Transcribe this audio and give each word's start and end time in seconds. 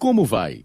Como 0.00 0.24
vai? 0.24 0.64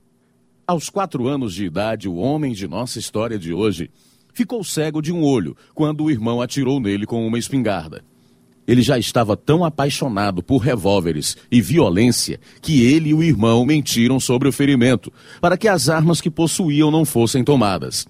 Aos 0.66 0.90
quatro 0.90 1.28
anos 1.28 1.54
de 1.54 1.66
idade, 1.66 2.08
o 2.08 2.16
homem 2.16 2.54
de 2.54 2.70
nossa 2.70 3.00
história 3.00 3.38
de 3.38 3.52
hoje 3.52 3.92
ficou 4.34 4.64
cego 4.64 5.02
de 5.02 5.12
um 5.12 5.22
olho 5.22 5.58
quando 5.74 6.06
o 6.06 6.10
irmão 6.10 6.42
atirou 6.42 6.80
nele 6.80 7.06
com 7.06 7.28
uma 7.28 7.38
espingarda. 7.38 8.02
Ele 8.66 8.82
já 8.82 8.98
estava 8.98 9.36
tão 9.36 9.66
apaixonado 9.66 10.42
por 10.42 10.60
revólveres 10.60 11.36
e 11.52 11.62
violência 11.62 12.40
que 12.62 12.86
ele 12.86 13.10
e 13.10 13.14
o 13.14 13.22
irmão 13.22 13.66
mentiram 13.66 14.22
sobre 14.22 14.48
o 14.48 14.54
ferimento, 14.54 15.12
para 15.42 15.58
que 15.58 15.68
as 15.68 15.90
armas 15.90 16.22
que 16.22 16.32
possuíam 16.32 16.90
não 16.90 17.04
fossem 17.04 17.44
tomadas. 17.44 18.08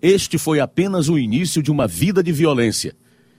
Este 0.00 0.38
foi 0.38 0.60
apenas 0.60 1.10
o 1.10 1.18
início 1.18 1.62
de 1.62 1.70
uma 1.70 1.86
vida 1.86 2.22
de 2.22 2.32
violência. 2.32 2.96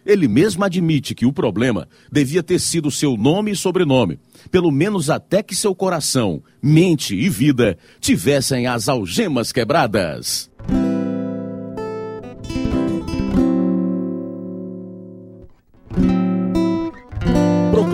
Ele 0.09 0.27
mesmo 0.27 0.63
admite 0.63 1.13
que 1.13 1.23
o 1.23 1.31
problema 1.31 1.87
devia 2.11 2.41
ter 2.41 2.57
sido 2.57 2.89
seu 2.89 3.15
nome 3.15 3.51
e 3.51 3.55
sobrenome, 3.55 4.17
pelo 4.49 4.71
menos 4.71 5.07
até 5.07 5.43
que 5.43 5.55
seu 5.55 5.75
coração, 5.75 6.41
mente 6.59 7.15
e 7.15 7.29
vida 7.29 7.77
tivessem 7.99 8.65
as 8.65 8.89
algemas 8.89 9.51
quebradas. 9.51 10.49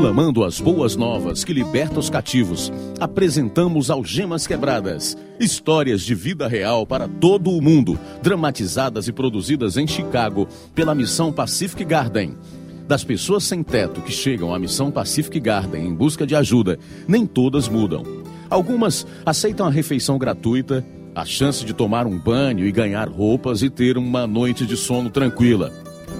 Proclamando 0.05 0.43
as 0.43 0.61
boas 0.61 0.95
novas 0.95 1.43
que 1.43 1.51
libertam 1.51 1.97
os 1.97 2.11
cativos, 2.11 2.71
apresentamos 2.99 3.89
Algemas 3.89 4.45
Quebradas, 4.45 5.17
histórias 5.39 6.03
de 6.03 6.13
vida 6.13 6.47
real 6.47 6.85
para 6.85 7.07
todo 7.07 7.49
o 7.49 7.59
mundo, 7.59 7.97
dramatizadas 8.21 9.07
e 9.07 9.11
produzidas 9.11 9.77
em 9.77 9.87
Chicago 9.87 10.47
pela 10.75 10.93
missão 10.93 11.33
Pacific 11.33 11.83
Garden. 11.83 12.37
Das 12.87 13.03
pessoas 13.03 13.45
sem 13.45 13.63
teto 13.63 13.99
que 13.99 14.11
chegam 14.11 14.53
à 14.53 14.59
missão 14.59 14.91
Pacific 14.91 15.39
Garden 15.39 15.87
em 15.87 15.95
busca 15.95 16.27
de 16.27 16.35
ajuda, 16.35 16.77
nem 17.07 17.25
todas 17.25 17.67
mudam. 17.67 18.03
Algumas 18.47 19.07
aceitam 19.25 19.65
a 19.65 19.71
refeição 19.71 20.19
gratuita, 20.19 20.85
a 21.15 21.25
chance 21.25 21.65
de 21.65 21.73
tomar 21.73 22.05
um 22.05 22.19
banho 22.19 22.67
e 22.67 22.71
ganhar 22.71 23.09
roupas 23.09 23.63
e 23.63 23.71
ter 23.71 23.97
uma 23.97 24.27
noite 24.27 24.67
de 24.67 24.77
sono 24.77 25.09
tranquila 25.09 25.73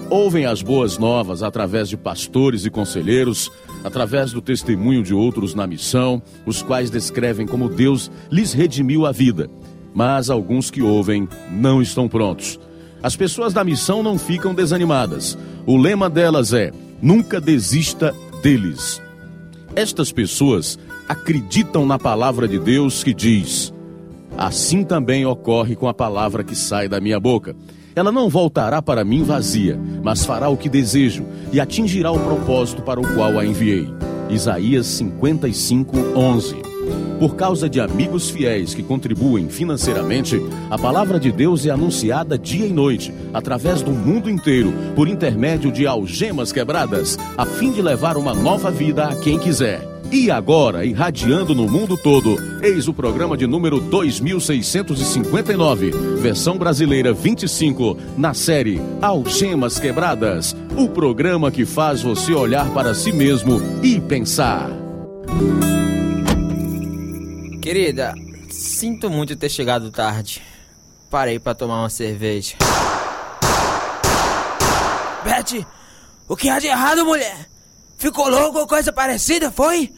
ouvem 0.08 0.46
as 0.46 0.62
boas 0.62 0.98
novas 0.98 1.42
através 1.42 1.88
de 1.88 1.96
pastores 1.96 2.64
e 2.64 2.70
conselheiros, 2.70 3.50
através 3.86 4.32
do 4.32 4.40
testemunho 4.40 5.00
de 5.00 5.14
outros 5.14 5.54
na 5.54 5.64
missão, 5.64 6.20
os 6.44 6.60
quais 6.60 6.90
descrevem 6.90 7.46
como 7.46 7.68
Deus 7.68 8.10
lhes 8.28 8.52
redimiu 8.52 9.06
a 9.06 9.12
vida. 9.12 9.48
Mas 9.94 10.28
alguns 10.28 10.72
que 10.72 10.82
ouvem 10.82 11.28
não 11.52 11.80
estão 11.80 12.08
prontos. 12.08 12.58
As 13.00 13.14
pessoas 13.14 13.54
da 13.54 13.62
missão 13.62 14.02
não 14.02 14.18
ficam 14.18 14.52
desanimadas. 14.52 15.38
O 15.64 15.76
lema 15.76 16.10
delas 16.10 16.52
é: 16.52 16.72
nunca 17.00 17.40
desista 17.40 18.12
deles. 18.42 19.00
Estas 19.76 20.10
pessoas 20.10 20.76
acreditam 21.08 21.86
na 21.86 21.96
palavra 21.96 22.48
de 22.48 22.58
Deus 22.58 23.04
que 23.04 23.14
diz: 23.14 23.72
Assim 24.36 24.82
também 24.82 25.24
ocorre 25.24 25.76
com 25.76 25.86
a 25.86 25.94
palavra 25.94 26.42
que 26.42 26.56
sai 26.56 26.88
da 26.88 27.00
minha 27.00 27.20
boca. 27.20 27.54
Ela 27.96 28.12
não 28.12 28.28
voltará 28.28 28.82
para 28.82 29.02
mim 29.02 29.22
vazia, 29.22 29.80
mas 30.02 30.22
fará 30.22 30.50
o 30.50 30.56
que 30.56 30.68
desejo 30.68 31.24
e 31.50 31.58
atingirá 31.58 32.10
o 32.12 32.20
propósito 32.20 32.82
para 32.82 33.00
o 33.00 33.14
qual 33.14 33.38
a 33.38 33.46
enviei. 33.46 33.88
Isaías 34.28 34.86
55, 34.86 35.96
11. 36.14 36.56
Por 37.18 37.36
causa 37.36 37.70
de 37.70 37.80
amigos 37.80 38.28
fiéis 38.28 38.74
que 38.74 38.82
contribuem 38.82 39.48
financeiramente, 39.48 40.38
a 40.70 40.76
palavra 40.76 41.18
de 41.18 41.32
Deus 41.32 41.64
é 41.64 41.70
anunciada 41.70 42.38
dia 42.38 42.66
e 42.66 42.72
noite, 42.72 43.14
através 43.32 43.80
do 43.80 43.92
mundo 43.92 44.28
inteiro, 44.28 44.74
por 44.94 45.08
intermédio 45.08 45.72
de 45.72 45.86
algemas 45.86 46.52
quebradas, 46.52 47.18
a 47.34 47.46
fim 47.46 47.72
de 47.72 47.80
levar 47.80 48.18
uma 48.18 48.34
nova 48.34 48.70
vida 48.70 49.06
a 49.06 49.16
quem 49.16 49.38
quiser. 49.38 49.95
E 50.10 50.30
agora, 50.30 50.84
irradiando 50.84 51.54
no 51.54 51.68
mundo 51.68 51.96
todo, 51.96 52.36
eis 52.62 52.86
o 52.86 52.92
programa 52.94 53.36
de 53.36 53.44
número 53.46 53.80
2659, 53.80 55.90
versão 56.20 56.56
brasileira 56.56 57.12
25, 57.12 57.96
na 58.16 58.32
série 58.32 58.80
Algemas 59.02 59.80
Quebradas, 59.80 60.54
o 60.76 60.88
programa 60.88 61.50
que 61.50 61.66
faz 61.66 62.02
você 62.02 62.32
olhar 62.32 62.72
para 62.72 62.94
si 62.94 63.12
mesmo 63.12 63.60
e 63.82 64.00
pensar. 64.00 64.70
Querida, 67.60 68.14
sinto 68.48 69.10
muito 69.10 69.34
ter 69.34 69.48
chegado 69.48 69.90
tarde. 69.90 70.40
Parei 71.10 71.40
para 71.40 71.54
tomar 71.54 71.80
uma 71.80 71.90
cerveja. 71.90 72.54
Beth, 75.24 75.66
o 76.28 76.36
que 76.36 76.48
há 76.48 76.60
de 76.60 76.68
errado, 76.68 77.04
mulher? 77.04 77.55
Ficou 77.96 78.28
louco 78.28 78.58
ou 78.58 78.66
coisa 78.66 78.92
parecida, 78.92 79.50
foi? 79.50 79.92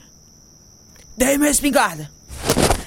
Dei 1.17 1.37
minha 1.37 1.51
espingarda. 1.51 2.11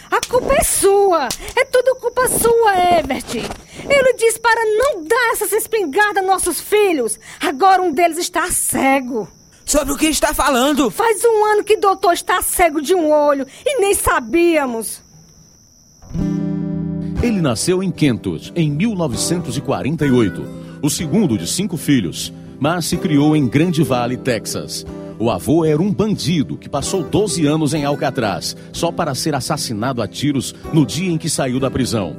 A 0.10 0.20
culpa 0.28 0.54
é 0.54 0.64
sua. 0.64 1.28
É 1.56 1.66
tudo 1.66 1.96
culpa 1.96 2.28
sua, 2.28 3.00
Evert. 3.00 3.36
Ele 3.36 4.14
disse 4.14 4.40
para 4.40 4.62
não 4.78 5.04
dar 5.04 5.32
essas 5.34 5.52
espingardas 5.52 6.18
aos 6.18 6.28
nossos 6.28 6.62
filhos. 6.62 7.20
Agora 7.40 7.82
um 7.82 7.92
deles 7.92 8.18
está 8.18 8.50
cego. 8.52 9.28
Sobre 9.66 9.94
o 9.94 9.98
que 9.98 10.08
está 10.08 10.34
falando? 10.34 10.92
Faz 10.92 11.24
um 11.24 11.46
ano 11.46 11.64
que 11.64 11.76
o 11.76 11.80
doutor 11.80 12.14
está 12.14 12.42
cego 12.42 12.82
de 12.82 12.94
um 12.94 13.10
olho 13.10 13.48
e 13.66 13.80
nem 13.80 13.94
sabíamos. 13.94 15.02
Ele 17.24 17.40
nasceu 17.40 17.84
em 17.84 17.92
Kentucky 17.92 18.52
em 18.56 18.72
1948, 18.72 20.80
o 20.82 20.90
segundo 20.90 21.38
de 21.38 21.48
cinco 21.48 21.78
filhos, 21.78 22.34
mas 22.62 22.86
se 22.86 22.96
criou 22.96 23.36
em 23.36 23.48
Grande 23.48 23.82
Valley, 23.82 24.18
Texas. 24.18 24.86
O 25.18 25.32
avô 25.32 25.66
era 25.66 25.82
um 25.82 25.92
bandido 25.92 26.56
que 26.56 26.70
passou 26.70 27.02
12 27.04 27.44
anos 27.48 27.74
em 27.74 27.86
Alcatraz, 27.86 28.56
só 28.72 28.92
para 28.92 29.16
ser 29.16 29.34
assassinado 29.34 30.00
a 30.00 30.08
tiros 30.08 30.54
no 30.72 30.86
dia 30.86 31.12
em 31.12 31.18
que 31.18 31.28
saiu 31.28 31.60
da 31.60 31.72
prisão. 31.72 32.16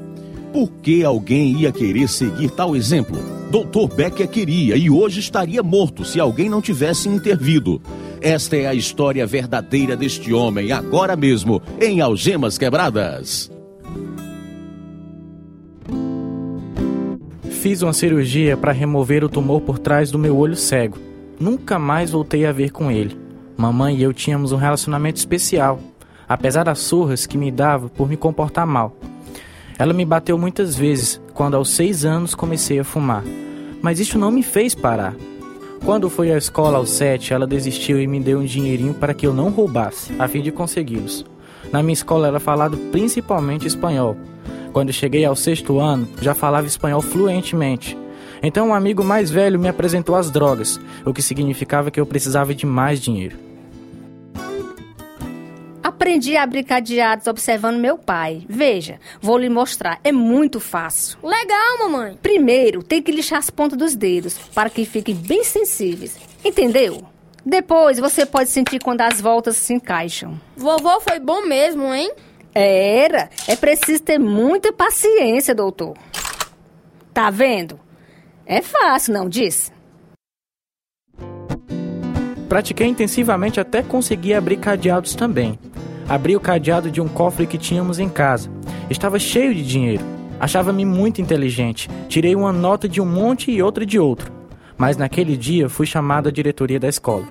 Por 0.53 0.69
que 0.83 1.05
alguém 1.05 1.61
ia 1.61 1.71
querer 1.71 2.09
seguir 2.09 2.51
tal 2.51 2.75
exemplo? 2.75 3.17
Dr. 3.53 3.95
Becker 3.95 4.29
queria 4.29 4.77
e 4.77 4.91
hoje 4.91 5.21
estaria 5.21 5.63
morto 5.63 6.05
se 6.05 6.19
alguém 6.19 6.51
não 6.51 6.61
tivesse 6.61 7.09
intervido. 7.09 7.81
Esta 8.21 8.57
é 8.57 8.67
a 8.67 8.75
história 8.75 9.25
verdadeira 9.25 9.97
deste 9.97 10.33
homem, 10.33 10.73
agora 10.73 11.15
mesmo, 11.15 11.63
em 11.81 12.01
Algemas 12.01 12.59
Quebradas. 12.59 13.52
Fiz 17.63 17.81
uma 17.81 17.93
cirurgia 17.93 18.57
para 18.57 18.73
remover 18.73 19.23
o 19.23 19.29
tumor 19.29 19.61
por 19.61 19.79
trás 19.79 20.11
do 20.11 20.19
meu 20.19 20.37
olho 20.37 20.57
cego. 20.57 20.99
Nunca 21.39 21.79
mais 21.79 22.11
voltei 22.11 22.45
a 22.45 22.51
ver 22.51 22.71
com 22.73 22.91
ele. 22.91 23.17
Mamãe 23.57 23.95
e 23.95 24.03
eu 24.03 24.13
tínhamos 24.13 24.51
um 24.51 24.57
relacionamento 24.57 25.19
especial, 25.19 25.79
apesar 26.29 26.65
das 26.65 26.81
surras 26.81 27.25
que 27.25 27.39
me 27.39 27.53
dava 27.53 27.89
por 27.89 28.09
me 28.09 28.17
comportar 28.17 28.67
mal. 28.67 28.97
Ela 29.79 29.93
me 29.93 30.05
bateu 30.05 30.37
muitas 30.37 30.75
vezes 30.75 31.23
quando 31.35 31.55
aos 31.55 31.71
seis 31.71 32.05
anos 32.05 32.35
comecei 32.35 32.81
a 32.81 32.85
fumar, 32.85 33.23
mas 33.81 34.01
isso 34.01 34.19
não 34.19 34.33
me 34.33 34.43
fez 34.43 34.75
parar. 34.75 35.15
Quando 35.85 36.11
fui 36.11 36.33
à 36.33 36.37
escola 36.37 36.79
aos 36.79 36.91
sete, 36.91 37.33
ela 37.33 37.47
desistiu 37.47 38.03
e 38.03 38.09
me 38.09 38.19
deu 38.19 38.41
um 38.41 38.45
dinheirinho 38.45 38.95
para 38.95 39.15
que 39.15 39.25
eu 39.25 39.33
não 39.33 39.51
roubasse, 39.51 40.13
a 40.19 40.27
fim 40.27 40.43
de 40.43 40.51
consegui-los. 40.51 41.25
Na 41.71 41.81
minha 41.81 41.95
escola 41.95 42.27
era 42.27 42.41
falado 42.41 42.77
principalmente 42.91 43.69
espanhol. 43.69 44.17
Quando 44.73 44.93
cheguei 44.93 45.25
ao 45.25 45.37
sexto 45.37 45.79
ano, 45.79 46.09
já 46.21 46.35
falava 46.35 46.67
espanhol 46.67 47.03
fluentemente. 47.03 47.97
Então 48.43 48.69
um 48.69 48.75
amigo 48.75 49.05
mais 49.05 49.31
velho 49.31 49.59
me 49.59 49.69
apresentou 49.69 50.17
as 50.17 50.31
drogas, 50.31 50.81
o 51.05 51.13
que 51.13 51.23
significava 51.23 51.91
que 51.91 52.01
eu 52.01 52.07
precisava 52.07 52.55
de 52.55 52.65
mais 52.65 53.01
dinheiro. 53.01 53.37
Aprendi 55.83 56.37
a 56.37 56.43
abrir 56.43 56.65
cadeados 56.65 57.27
observando 57.27 57.79
meu 57.79 57.99
pai. 57.99 58.45
Veja, 58.49 58.99
vou 59.21 59.37
lhe 59.37 59.49
mostrar. 59.49 60.01
É 60.03 60.11
muito 60.11 60.59
fácil. 60.59 61.19
Legal, 61.23 61.79
mamãe. 61.79 62.19
Primeiro, 62.21 62.83
tem 62.83 63.03
que 63.03 63.13
lixar 63.13 63.39
as 63.39 63.51
pontas 63.51 63.79
dos 63.79 63.95
dedos 63.95 64.37
para 64.55 64.71
que 64.71 64.85
fiquem 64.85 65.15
bem 65.15 65.45
sensíveis. 65.45 66.19
Entendeu? 66.45 67.05
Depois, 67.45 67.99
você 67.99 68.25
pode 68.25 68.51
sentir 68.51 68.81
quando 68.81 69.01
as 69.01 69.21
voltas 69.21 69.57
se 69.57 69.75
encaixam. 69.75 70.41
Vovô 70.57 71.01
foi 71.01 71.19
bom 71.19 71.47
mesmo, 71.47 71.93
hein? 71.93 72.13
Era. 72.55 73.31
É 73.49 73.57
preciso 73.57 74.03
ter 74.03 74.19
muita 74.19 74.73
paciência, 74.73 75.55
doutor. 75.55 75.95
Tá 77.13 77.31
vendo? 77.31 77.79
É 78.47 78.61
fácil, 78.61 79.15
não 79.15 79.29
disse? 79.29 79.71
Pratiquei 82.49 82.87
intensivamente 82.87 83.59
até 83.59 83.83
conseguir 83.83 84.35
abrir 84.35 84.59
cadeados 84.59 85.15
também. 85.15 85.59
Abri 86.09 86.37
o 86.37 86.41
cadeado 86.41 86.91
de 86.91 87.01
um 87.01 87.09
cofre 87.09 87.47
que 87.47 87.57
tínhamos 87.57 87.99
em 87.99 88.09
casa. 88.09 88.51
Estava 88.91 89.19
cheio 89.19 89.55
de 89.55 89.65
dinheiro. 89.65 90.05
Achava-me 90.39 90.85
muito 90.85 91.23
inteligente. 91.23 91.89
Tirei 92.09 92.35
uma 92.35 92.53
nota 92.53 92.89
de 92.89 93.01
um 93.01 93.07
monte 93.07 93.51
e 93.51 93.63
outra 93.63 93.87
de 93.87 93.99
outro. 93.99 94.31
Mas 94.77 94.97
naquele 94.97 95.37
dia 95.37 95.69
fui 95.69 95.87
chamado 95.87 96.29
à 96.29 96.33
diretoria 96.33 96.79
da 96.79 96.89
escola. 96.89 97.27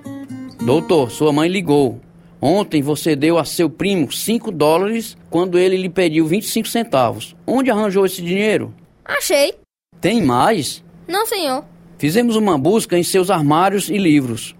Doutor, 0.64 1.10
sua 1.10 1.32
mãe 1.32 1.48
ligou. 1.48 2.00
Ontem 2.44 2.82
você 2.82 3.14
deu 3.14 3.38
a 3.38 3.44
seu 3.44 3.70
primo 3.70 4.10
5 4.10 4.50
dólares 4.50 5.16
quando 5.30 5.56
ele 5.56 5.76
lhe 5.76 5.88
pediu 5.88 6.26
25 6.26 6.66
centavos. 6.66 7.36
Onde 7.46 7.70
arranjou 7.70 8.04
esse 8.04 8.20
dinheiro? 8.20 8.74
Achei. 9.04 9.54
Tem 10.00 10.20
mais? 10.20 10.82
Não, 11.06 11.24
senhor. 11.24 11.64
Fizemos 11.98 12.34
uma 12.34 12.58
busca 12.58 12.98
em 12.98 13.04
seus 13.04 13.30
armários 13.30 13.88
e 13.88 13.96
livros, 13.96 14.56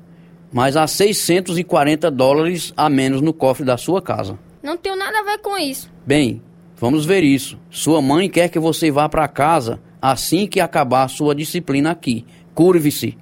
mas 0.53 0.77
há 0.77 0.87
640 0.87 2.09
dólares 2.09 2.73
a 2.77 2.89
menos 2.89 3.21
no 3.21 3.33
cofre 3.33 3.67
da 3.67 3.77
sua 3.77 4.01
casa. 4.01 4.39
Não 4.63 4.77
tenho 4.77 4.95
nada 4.95 5.19
a 5.19 5.25
ver 5.25 5.39
com 5.39 5.59
isso. 5.59 5.91
Bem, 6.07 6.41
vamos 6.77 7.05
ver 7.05 7.25
isso. 7.25 7.59
Sua 7.69 8.01
mãe 8.01 8.31
quer 8.31 8.49
que 8.49 8.61
você 8.61 8.93
vá 8.93 9.09
para 9.09 9.27
casa 9.27 9.81
assim 10.01 10.47
que 10.47 10.61
acabar 10.61 11.09
sua 11.09 11.35
disciplina 11.35 11.91
aqui. 11.91 12.25
Curve-se. 12.55 13.19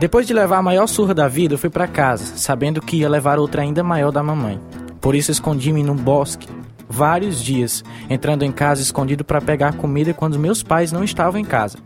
Depois 0.00 0.26
de 0.26 0.32
levar 0.32 0.56
a 0.56 0.62
maior 0.62 0.86
surra 0.86 1.12
da 1.12 1.28
vida, 1.28 1.52
eu 1.52 1.58
fui 1.58 1.68
para 1.68 1.86
casa, 1.86 2.38
sabendo 2.38 2.80
que 2.80 2.96
ia 2.96 3.08
levar 3.08 3.38
outra 3.38 3.60
ainda 3.60 3.84
maior 3.84 4.10
da 4.10 4.22
mamãe. 4.22 4.58
Por 4.98 5.14
isso 5.14 5.30
escondi-me 5.30 5.82
num 5.82 5.94
bosque 5.94 6.48
vários 6.88 7.44
dias, 7.44 7.84
entrando 8.08 8.42
em 8.42 8.50
casa 8.50 8.80
escondido 8.80 9.26
para 9.26 9.42
pegar 9.42 9.74
comida 9.74 10.14
quando 10.14 10.38
meus 10.38 10.62
pais 10.62 10.90
não 10.90 11.04
estavam 11.04 11.38
em 11.38 11.44
casa. 11.44 11.76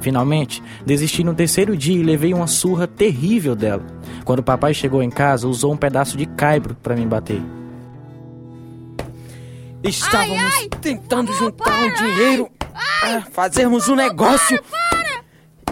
Finalmente, 0.00 0.62
desisti 0.86 1.22
no 1.22 1.34
terceiro 1.34 1.76
dia 1.76 2.00
e 2.00 2.02
levei 2.02 2.32
uma 2.32 2.46
surra 2.46 2.86
terrível 2.86 3.54
dela. 3.54 3.84
Quando 4.24 4.38
o 4.38 4.42
papai 4.42 4.72
chegou 4.72 5.02
em 5.02 5.10
casa, 5.10 5.46
usou 5.46 5.74
um 5.74 5.76
pedaço 5.76 6.16
de 6.16 6.24
caibro 6.24 6.74
para 6.82 6.96
me 6.96 7.04
bater. 7.04 7.42
Estávamos 9.82 10.68
tentando 10.80 11.34
juntar 11.34 11.82
um 11.82 11.92
dinheiro 11.92 12.48
para 13.02 13.20
fazermos 13.30 13.90
um 13.90 13.94
negócio. 13.94 14.58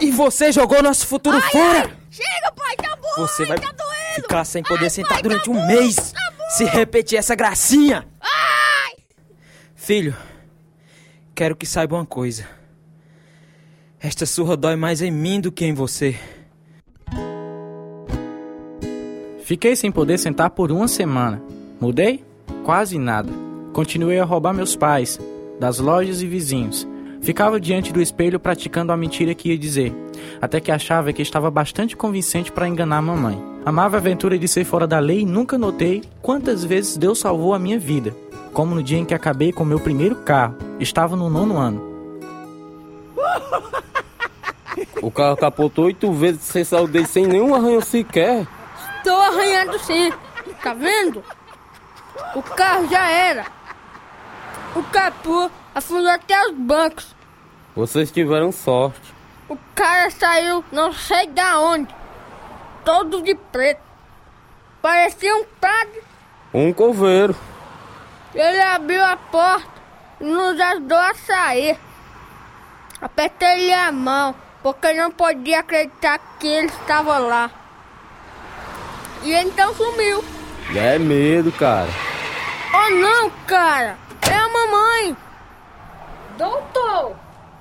E 0.01 0.11
você 0.11 0.53
jogou 0.53 0.83
nosso 0.83 1.07
futuro 1.07 1.41
fora. 1.41 1.91
Chega, 2.11 2.53
pai, 2.55 2.77
tá 2.77 2.97
bom. 2.97 3.27
Você 3.27 3.45
vai 3.45 3.57
ficar 4.15 4.45
sem 4.45 4.63
poder 4.63 4.91
sentar 4.91 5.23
durante 5.23 5.51
um 5.51 5.67
mês 5.67 6.13
se 6.51 6.65
repetir 6.65 7.19
essa 7.19 7.35
gracinha. 7.35 8.07
Filho, 9.75 10.17
quero 11.35 11.55
que 11.55 11.67
saiba 11.67 11.97
uma 11.97 12.07
coisa. 12.07 12.47
Esta 14.01 14.27
surra 14.27 14.57
dói 14.57 14.77
mais 14.77 15.01
em 15.01 15.11
mim 15.11 15.41
do 15.41 15.51
que 15.51 15.65
em 15.65 15.73
você. 15.75 16.19
Fiquei 19.45 19.77
sem 19.77 19.93
poder 19.93 20.19
sentar 20.19 20.51
por 20.51 20.73
uma 20.73 20.89
semana. 20.89 21.41
Mudei? 21.81 22.25
Quase 22.65 22.99
nada. 22.99 23.33
Continuei 23.73 24.19
a 24.19 24.25
roubar 24.25 24.53
meus 24.53 24.75
pais, 24.75 25.21
das 25.61 25.79
lojas 25.79 26.21
e 26.21 26.27
vizinhos. 26.27 26.87
Ficava 27.27 27.59
diante 27.59 27.93
do 27.93 28.01
espelho 28.01 28.39
praticando 28.39 28.93
a 28.93 28.97
mentira 28.97 29.35
que 29.35 29.49
ia 29.49 29.59
dizer, 29.59 29.93
até 30.41 30.61
que 30.61 30.71
achava 30.71 31.13
que 31.13 31.21
estava 31.21 31.51
bastante 31.51 31.97
convincente 31.97 32.53
para 32.53 32.69
enganar 32.69 32.99
a 32.99 33.03
mamãe. 33.03 33.37
Amava 33.65 33.97
a 33.97 33.99
aventura 33.99 34.39
de 34.39 34.47
ser 34.47 34.65
fora 34.65 34.87
da 34.87 35.01
lei 35.01 35.23
e 35.23 35.27
nunca 35.27 35.59
notei 35.59 36.05
quantas 36.23 36.63
vezes 36.63 36.97
Deus 36.97 37.19
salvou 37.19 37.53
a 37.53 37.59
minha 37.59 37.81
vida, 37.81 38.15
como 38.53 38.77
no 38.77 38.83
dia 38.83 38.99
em 38.99 39.05
que 39.05 39.13
acabei 39.13 39.51
com 39.51 39.65
meu 39.65 39.81
primeiro 39.81 40.15
carro. 40.15 40.55
Estava 40.79 41.17
no 41.17 41.29
nono 41.29 41.59
ano. 41.59 41.83
O 45.03 45.11
carro 45.11 45.37
capotou 45.37 45.87
oito 45.87 46.13
vezes 46.13 46.43
sem 46.43 46.63
saudade, 46.63 47.09
sem 47.09 47.27
nenhum 47.27 47.57
arranhão 47.57 47.81
sequer. 47.81 48.47
Estou 48.99 49.21
arranhando 49.21 49.77
sim. 49.81 50.13
Tá 50.63 50.75
vendo? 50.75 51.25
O 52.37 52.43
carro 52.43 52.87
já 52.89 53.11
era. 53.11 53.47
O 54.77 54.83
capô 54.85 55.51
afundou 55.75 56.11
até 56.11 56.41
os 56.47 56.55
bancos. 56.55 57.16
Vocês 57.77 58.11
tiveram 58.11 58.51
sorte. 58.51 59.15
O 59.51 59.59
cara 59.75 60.11
saiu 60.11 60.65
não 60.73 60.95
sei 60.95 61.27
da 61.27 61.61
onde. 61.61 61.95
Todo 62.83 63.21
de 63.21 63.35
preto. 63.35 63.83
Parecia 64.81 65.37
um 65.37 65.45
padre. 65.61 66.03
Um 66.55 66.73
coveiro. 66.73 67.37
Ele 68.35 68.63
abriu 68.63 69.05
a 69.05 69.19
porta 69.19 69.69
e 70.19 70.25
nos 70.25 70.59
ajudou 70.59 70.97
a 70.97 71.15
sair. 71.15 71.79
Apertei-lhe 72.99 73.75
a 73.75 73.93
mão, 73.93 74.35
porque 74.63 74.95
não 74.95 75.11
podia 75.11 75.61
acreditar 75.61 76.19
que 76.41 76.47
ele 76.47 76.69
estava 76.69 77.19
lá. 77.19 77.51
E 79.23 79.35
então 79.35 79.75
sumiu. 79.75 80.25
É 80.75 80.99
medo, 80.99 81.53
cara. 81.53 81.91
Oh 82.73 82.91
não, 82.95 83.31
cara! 83.47 83.99
É 84.23 84.35
a 84.35 84.49
mamãe! 84.49 85.17
Doutor, 86.39 87.17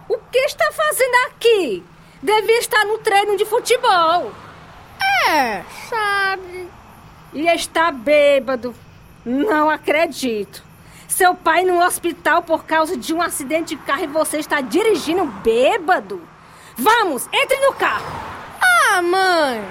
o 0.07 0.17
que 0.17 0.39
está 0.39 0.71
fazendo 0.71 1.15
aqui? 1.27 1.83
Devia 2.21 2.59
estar 2.59 2.85
no 2.85 2.97
treino 2.99 3.37
de 3.37 3.45
futebol. 3.45 4.31
É, 5.27 5.63
sabe? 5.89 6.69
E 7.33 7.47
está 7.47 7.91
bêbado. 7.91 8.75
Não 9.25 9.69
acredito. 9.69 10.63
Seu 11.07 11.33
pai 11.33 11.63
no 11.63 11.83
hospital 11.83 12.43
por 12.43 12.65
causa 12.65 12.97
de 12.97 13.13
um 13.13 13.21
acidente 13.21 13.75
de 13.75 13.81
carro 13.81 14.03
e 14.03 14.07
você 14.07 14.37
está 14.37 14.61
dirigindo 14.61 15.25
bêbado? 15.25 16.21
Vamos, 16.75 17.27
entre 17.31 17.57
no 17.59 17.73
carro. 17.73 18.05
Ah, 18.61 19.01
mãe! 19.01 19.63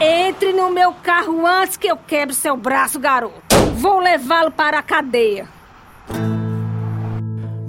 Entre 0.00 0.52
no 0.52 0.70
meu 0.70 0.92
carro 1.02 1.46
antes 1.46 1.76
que 1.76 1.86
eu 1.86 1.96
quebre 1.96 2.34
seu 2.34 2.56
braço, 2.56 2.98
garoto. 2.98 3.40
Vou 3.76 3.98
levá-lo 3.98 4.50
para 4.50 4.78
a 4.78 4.82
cadeia. 4.82 5.48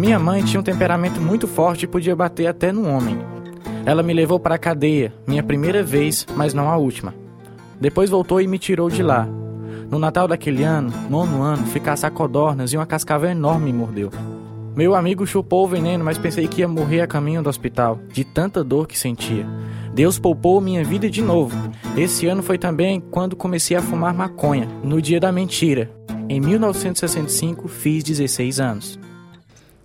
Minha 0.02 0.18
mãe 0.18 0.44
tinha 0.44 0.60
um 0.60 0.64
temperamento 0.64 1.22
muito 1.22 1.48
forte 1.48 1.84
e 1.84 1.88
podia 1.88 2.16
bater 2.16 2.48
até 2.48 2.72
no 2.72 2.90
homem. 2.90 3.20
Ela 3.86 4.02
me 4.02 4.16
levou 4.16 4.40
para 4.40 4.56
a 4.56 4.58
cadeia, 4.58 5.14
minha 5.28 5.44
primeira 5.44 5.84
vez, 5.84 6.26
mas 6.36 6.56
não 6.56 6.72
a 6.72 6.76
última. 6.76 7.14
Depois 7.80 8.10
voltou 8.10 8.42
e 8.42 8.48
me 8.48 8.58
tirou 8.58 8.90
de 8.90 9.04
lá. 9.04 9.30
No 9.92 10.00
Natal 10.00 10.28
daquele 10.28 10.64
ano, 10.64 10.92
nono 11.08 11.44
ano, 11.44 11.68
ficasse 11.68 12.04
a 12.04 12.10
codornas 12.10 12.74
e 12.74 12.78
uma 12.78 12.86
cascavel 12.88 13.30
enorme 13.30 13.72
me 13.72 13.78
mordeu. 13.78 14.10
Meu 14.76 14.96
amigo 14.96 15.28
chupou 15.28 15.66
o 15.66 15.70
veneno, 15.70 16.04
mas 16.04 16.18
pensei 16.18 16.48
que 16.48 16.62
ia 16.62 16.68
morrer 16.68 17.02
a 17.02 17.08
caminho 17.08 17.44
do 17.44 17.50
hospital, 17.50 18.00
de 18.12 18.24
tanta 18.24 18.64
dor 18.64 18.88
que 18.88 18.98
sentia. 18.98 19.46
Deus 19.94 20.18
poupou 20.18 20.60
minha 20.60 20.84
vida 20.84 21.12
de 21.12 21.22
novo. 21.22 21.56
Esse 21.96 22.26
ano 22.26 22.42
foi 22.42 22.58
também 22.58 23.00
quando 23.00 23.36
comecei 23.36 23.78
a 23.78 23.84
fumar 23.84 24.16
maconha, 24.16 24.68
no 24.84 25.00
dia 25.00 25.20
da 25.20 25.32
mentira. 25.32 25.92
Em 26.28 26.42
1965, 26.42 27.68
fiz 27.68 28.04
16 28.04 28.60
anos. 28.60 29.11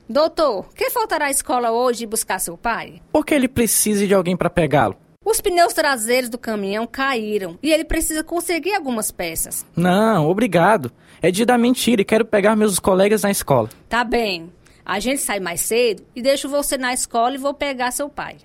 Doutor, 0.09 0.69
quem 0.75 0.89
faltará 0.91 1.27
à 1.27 1.31
escola 1.31 1.73
hoje 1.73 2.05
e 2.05 2.07
buscar 2.07 2.39
seu 2.39 2.57
pai? 2.57 3.03
Por 3.13 3.27
que 3.27 3.35
ele 3.35 3.49
precisa 3.49 4.07
de 4.07 4.15
alguém 4.15 4.37
para 4.37 4.49
pegá-lo? 4.49 4.97
Os 5.25 5.41
pneus 5.41 5.73
traseiros 5.73 6.31
do 6.31 6.39
caminhão 6.39 6.87
caíram 6.87 7.59
e 7.61 7.73
ele 7.73 7.85
precisa 7.85 8.23
conseguir 8.23 8.75
algumas 8.75 9.11
peças. 9.11 9.67
Não, 9.75 10.29
obrigado. 10.29 10.93
É 11.21 11.33
dia 11.33 11.45
da 11.45 11.59
mentira 11.59 12.03
e 12.03 12.05
quero 12.05 12.25
pegar 12.25 12.55
meus 12.55 12.79
colegas 12.79 13.23
na 13.23 13.31
escola. 13.33 13.69
Tá 13.89 14.05
bem. 14.05 14.53
A 14.85 15.01
gente 15.01 15.21
sai 15.21 15.41
mais 15.41 15.63
cedo 15.63 16.05
e 16.15 16.23
deixo 16.23 16.49
você 16.49 16.79
na 16.79 16.95
escola 16.95 17.35
e 17.35 17.39
vou 17.39 17.53
pegar 17.53 17.91
seu 17.91 18.09
pai. 18.09 18.37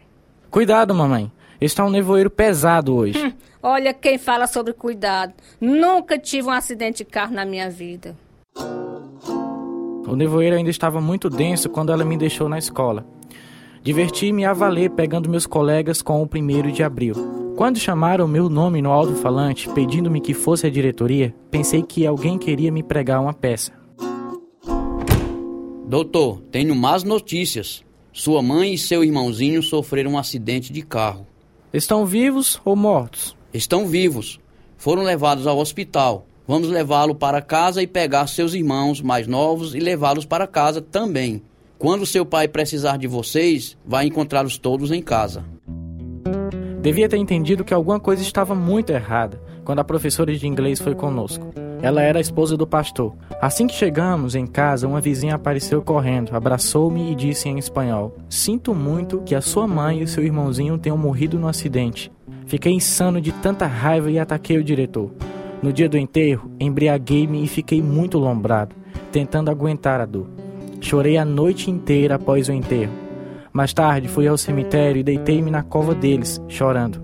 Cuidado, 0.50 0.96
mamãe. 0.96 1.32
Está 1.62 1.86
um 1.86 1.92
nevoeiro 1.92 2.32
pesado 2.32 2.96
hoje. 2.96 3.24
Hum, 3.24 3.34
olha 3.62 3.94
quem 3.94 4.18
fala 4.18 4.48
sobre 4.48 4.74
cuidado. 4.74 5.36
Nunca 5.60 6.18
tive 6.18 6.48
um 6.48 6.52
acidente 6.52 7.04
de 7.04 7.06
carro 7.06 7.36
na 7.36 7.46
minha 7.46 7.70
vida. 7.70 8.18
O 10.12 10.16
nevoeiro 10.18 10.58
ainda 10.58 10.70
estava 10.70 11.00
muito 11.00 11.30
denso 11.30 11.70
quando 11.70 11.90
ela 11.90 12.04
me 12.04 12.18
deixou 12.18 12.50
na 12.50 12.58
escola. 12.58 13.06
Diverti-me 13.82 14.44
a 14.44 14.52
valer 14.52 14.90
pegando 14.90 15.30
meus 15.30 15.48
colegas 15.48 16.02
com 16.02 16.22
o 16.22 16.28
primeiro 16.28 16.70
de 16.70 16.84
abril. 16.84 17.16
Quando 17.56 17.80
chamaram 17.80 18.28
meu 18.28 18.50
nome 18.50 18.82
no 18.82 18.92
alto-falante, 18.92 19.70
pedindo-me 19.70 20.20
que 20.20 20.34
fosse 20.34 20.68
à 20.68 20.70
diretoria, 20.70 21.34
pensei 21.50 21.82
que 21.82 22.06
alguém 22.06 22.38
queria 22.38 22.70
me 22.74 22.84
pregar 22.84 23.22
uma 23.22 23.34
peça. 23.34 23.72
Doutor, 25.88 26.42
tenho 26.52 26.76
más 26.76 27.06
notícias. 27.06 27.82
Sua 28.12 28.42
mãe 28.42 28.74
e 28.74 28.78
seu 28.78 29.06
irmãozinho 29.06 29.64
sofreram 29.64 30.12
um 30.12 30.18
acidente 30.18 30.74
de 30.74 30.82
carro. 30.82 31.26
Estão 31.72 32.06
vivos 32.06 32.60
ou 32.66 32.76
mortos? 32.76 33.34
Estão 33.54 33.88
vivos. 33.88 34.42
Foram 34.76 35.04
levados 35.04 35.48
ao 35.48 35.58
hospital. 35.58 36.28
Vamos 36.52 36.68
levá-lo 36.68 37.16
para 37.16 37.42
casa 37.42 37.82
e 37.82 37.88
pegar 37.88 38.28
seus 38.28 38.54
irmãos 38.54 39.02
mais 39.02 39.26
novos 39.26 39.74
e 39.74 39.80
levá-los 39.80 40.26
para 40.26 40.46
casa 40.46 40.82
também. 40.82 41.42
Quando 41.80 42.06
seu 42.06 42.26
pai 42.26 42.46
precisar 42.46 42.98
de 42.98 43.08
vocês, 43.08 43.78
vai 43.86 44.08
encontrá-los 44.08 44.58
todos 44.58 44.92
em 44.92 45.02
casa. 45.02 45.46
Devia 46.82 47.08
ter 47.08 47.16
entendido 47.16 47.64
que 47.64 47.74
alguma 47.74 48.02
coisa 48.02 48.22
estava 48.22 48.54
muito 48.54 48.90
errada 48.90 49.42
quando 49.64 49.80
a 49.80 49.84
professora 49.86 50.36
de 50.36 50.46
inglês 50.46 50.82
foi 50.82 50.94
conosco. 50.94 51.54
Ela 51.82 52.02
era 52.02 52.18
a 52.18 52.22
esposa 52.22 52.58
do 52.58 52.68
pastor. 52.68 53.16
Assim 53.42 53.66
que 53.66 53.74
chegamos 53.74 54.36
em 54.36 54.46
casa, 54.46 54.90
uma 54.90 55.00
vizinha 55.00 55.36
apareceu 55.36 55.82
correndo, 55.82 56.36
abraçou-me 56.36 57.14
e 57.14 57.16
disse 57.16 57.48
em 57.48 57.60
espanhol: 57.60 58.14
Sinto 58.30 58.76
muito 58.76 59.22
que 59.22 59.36
a 59.36 59.42
sua 59.42 59.66
mãe 59.66 60.02
e 60.02 60.04
o 60.04 60.08
seu 60.08 60.22
irmãozinho 60.22 60.78
tenham 60.78 60.98
morrido 60.98 61.40
no 61.40 61.48
acidente. 61.48 62.12
Fiquei 62.46 62.74
insano 62.74 63.22
de 63.22 63.32
tanta 63.32 63.66
raiva 63.66 64.12
e 64.12 64.20
ataquei 64.20 64.58
o 64.58 64.64
diretor. 64.66 65.12
No 65.62 65.72
dia 65.72 65.88
do 65.88 65.98
enterro, 65.98 66.50
embriaguei-me 66.60 67.44
e 67.44 67.48
fiquei 67.48 67.84
muito 67.84 68.18
lombrado, 68.18 68.76
tentando 69.12 69.52
aguentar 69.52 70.02
a 70.02 70.06
dor. 70.06 70.28
Chorei 70.82 71.18
a 71.18 71.24
noite 71.24 71.70
inteira 71.70 72.16
após 72.16 72.50
o 72.50 72.52
enterro. 72.52 72.92
Mais 73.54 73.72
tarde 73.72 74.08
fui 74.08 74.28
ao 74.28 74.38
cemitério 74.38 75.00
e 75.00 75.04
deitei-me 75.04 75.52
na 75.52 75.62
cova 75.62 75.94
deles, 75.94 76.42
chorando. 76.48 77.00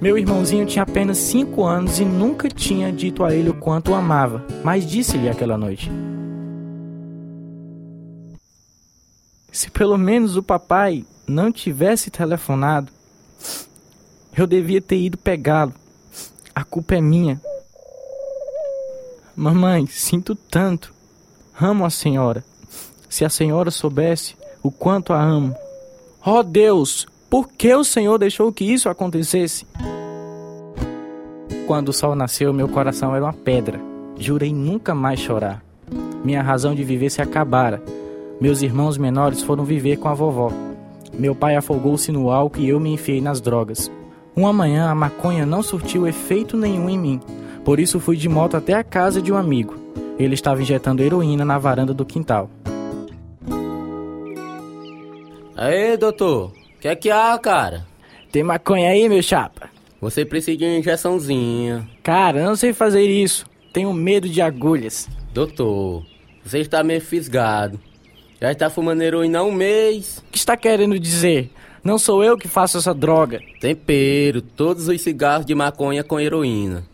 Meu 0.00 0.18
irmãozinho 0.18 0.66
tinha 0.66 0.82
apenas 0.82 1.18
cinco 1.18 1.62
anos 1.62 2.00
e 2.00 2.04
nunca 2.04 2.48
tinha 2.48 2.90
dito 2.90 3.22
a 3.22 3.32
ele 3.32 3.50
o 3.50 3.54
quanto 3.54 3.92
o 3.92 3.94
amava, 3.94 4.44
mas 4.64 4.84
disse-lhe 4.84 5.28
aquela 5.28 5.56
noite. 5.56 5.88
Se 9.52 9.70
pelo 9.70 9.96
menos 9.96 10.36
o 10.36 10.42
papai 10.42 11.04
não 11.24 11.52
tivesse 11.52 12.10
telefonado, 12.10 12.90
eu 14.36 14.44
devia 14.44 14.80
ter 14.80 14.96
ido 14.96 15.16
pegá-lo. 15.16 15.72
A 16.52 16.64
culpa 16.64 16.96
é 16.96 17.00
minha. 17.00 17.40
Mamãe, 19.34 19.86
sinto 19.86 20.34
tanto. 20.34 20.92
Amo 21.60 21.84
a 21.84 21.90
senhora. 21.90 22.44
Se 23.08 23.24
a 23.24 23.28
senhora 23.28 23.70
soubesse 23.70 24.36
o 24.62 24.70
quanto 24.70 25.12
a 25.12 25.22
amo. 25.22 25.54
Oh 26.24 26.42
Deus, 26.42 27.06
por 27.28 27.48
que 27.48 27.74
o 27.74 27.82
Senhor 27.82 28.18
deixou 28.18 28.52
que 28.52 28.64
isso 28.64 28.88
acontecesse? 28.88 29.66
Quando 31.66 31.88
o 31.88 31.92
sol 31.92 32.14
nasceu, 32.14 32.52
meu 32.52 32.68
coração 32.68 33.16
era 33.16 33.24
uma 33.24 33.32
pedra. 33.32 33.80
Jurei 34.18 34.52
nunca 34.52 34.94
mais 34.94 35.18
chorar. 35.18 35.64
Minha 36.22 36.42
razão 36.42 36.74
de 36.74 36.84
viver 36.84 37.10
se 37.10 37.22
acabara. 37.22 37.82
Meus 38.40 38.62
irmãos 38.62 38.98
menores 38.98 39.42
foram 39.42 39.64
viver 39.64 39.96
com 39.96 40.08
a 40.08 40.14
vovó. 40.14 40.52
Meu 41.18 41.34
pai 41.34 41.56
afogou-se 41.56 42.12
no 42.12 42.30
álcool 42.30 42.60
e 42.60 42.68
eu 42.68 42.78
me 42.78 42.92
enfiei 42.92 43.20
nas 43.20 43.40
drogas. 43.40 43.90
Uma 44.36 44.52
manhã 44.52 44.88
a 44.88 44.94
maconha 44.94 45.44
não 45.44 45.62
surtiu 45.62 46.06
efeito 46.06 46.56
nenhum 46.56 46.88
em 46.88 46.98
mim. 46.98 47.20
Por 47.64 47.78
isso 47.78 48.00
fui 48.00 48.16
de 48.16 48.28
moto 48.28 48.56
até 48.56 48.74
a 48.74 48.82
casa 48.82 49.22
de 49.22 49.32
um 49.32 49.36
amigo. 49.36 49.74
Ele 50.18 50.34
estava 50.34 50.60
injetando 50.60 51.02
heroína 51.02 51.44
na 51.44 51.58
varanda 51.58 51.94
do 51.94 52.04
quintal. 52.04 52.50
Aê, 55.56 55.96
doutor, 55.96 56.52
que 56.80 56.88
é 56.88 56.96
que 56.96 57.10
há, 57.10 57.38
cara? 57.38 57.86
Tem 58.32 58.42
maconha 58.42 58.90
aí, 58.90 59.08
meu 59.08 59.22
chapa? 59.22 59.70
Você 60.00 60.24
precisa 60.24 60.56
de 60.56 60.64
uma 60.64 60.78
injeçãozinha. 60.78 61.88
Cara, 62.02 62.40
eu 62.40 62.46
não 62.46 62.56
sei 62.56 62.72
fazer 62.72 63.04
isso. 63.04 63.46
Tenho 63.72 63.92
medo 63.92 64.28
de 64.28 64.42
agulhas. 64.42 65.08
Doutor, 65.32 66.04
você 66.44 66.58
está 66.58 66.82
meio 66.82 67.00
fisgado. 67.00 67.78
Já 68.40 68.50
está 68.50 68.68
fumando 68.68 69.02
heroína 69.02 69.38
há 69.38 69.44
um 69.44 69.52
mês. 69.52 70.18
O 70.18 70.32
que 70.32 70.38
está 70.38 70.56
querendo 70.56 70.98
dizer? 70.98 71.50
Não 71.84 71.96
sou 71.98 72.24
eu 72.24 72.36
que 72.36 72.48
faço 72.48 72.78
essa 72.78 72.92
droga. 72.92 73.40
Tempero, 73.60 74.42
todos 74.42 74.88
os 74.88 75.00
cigarros 75.00 75.46
de 75.46 75.54
maconha 75.54 76.02
com 76.02 76.18
heroína. 76.18 76.84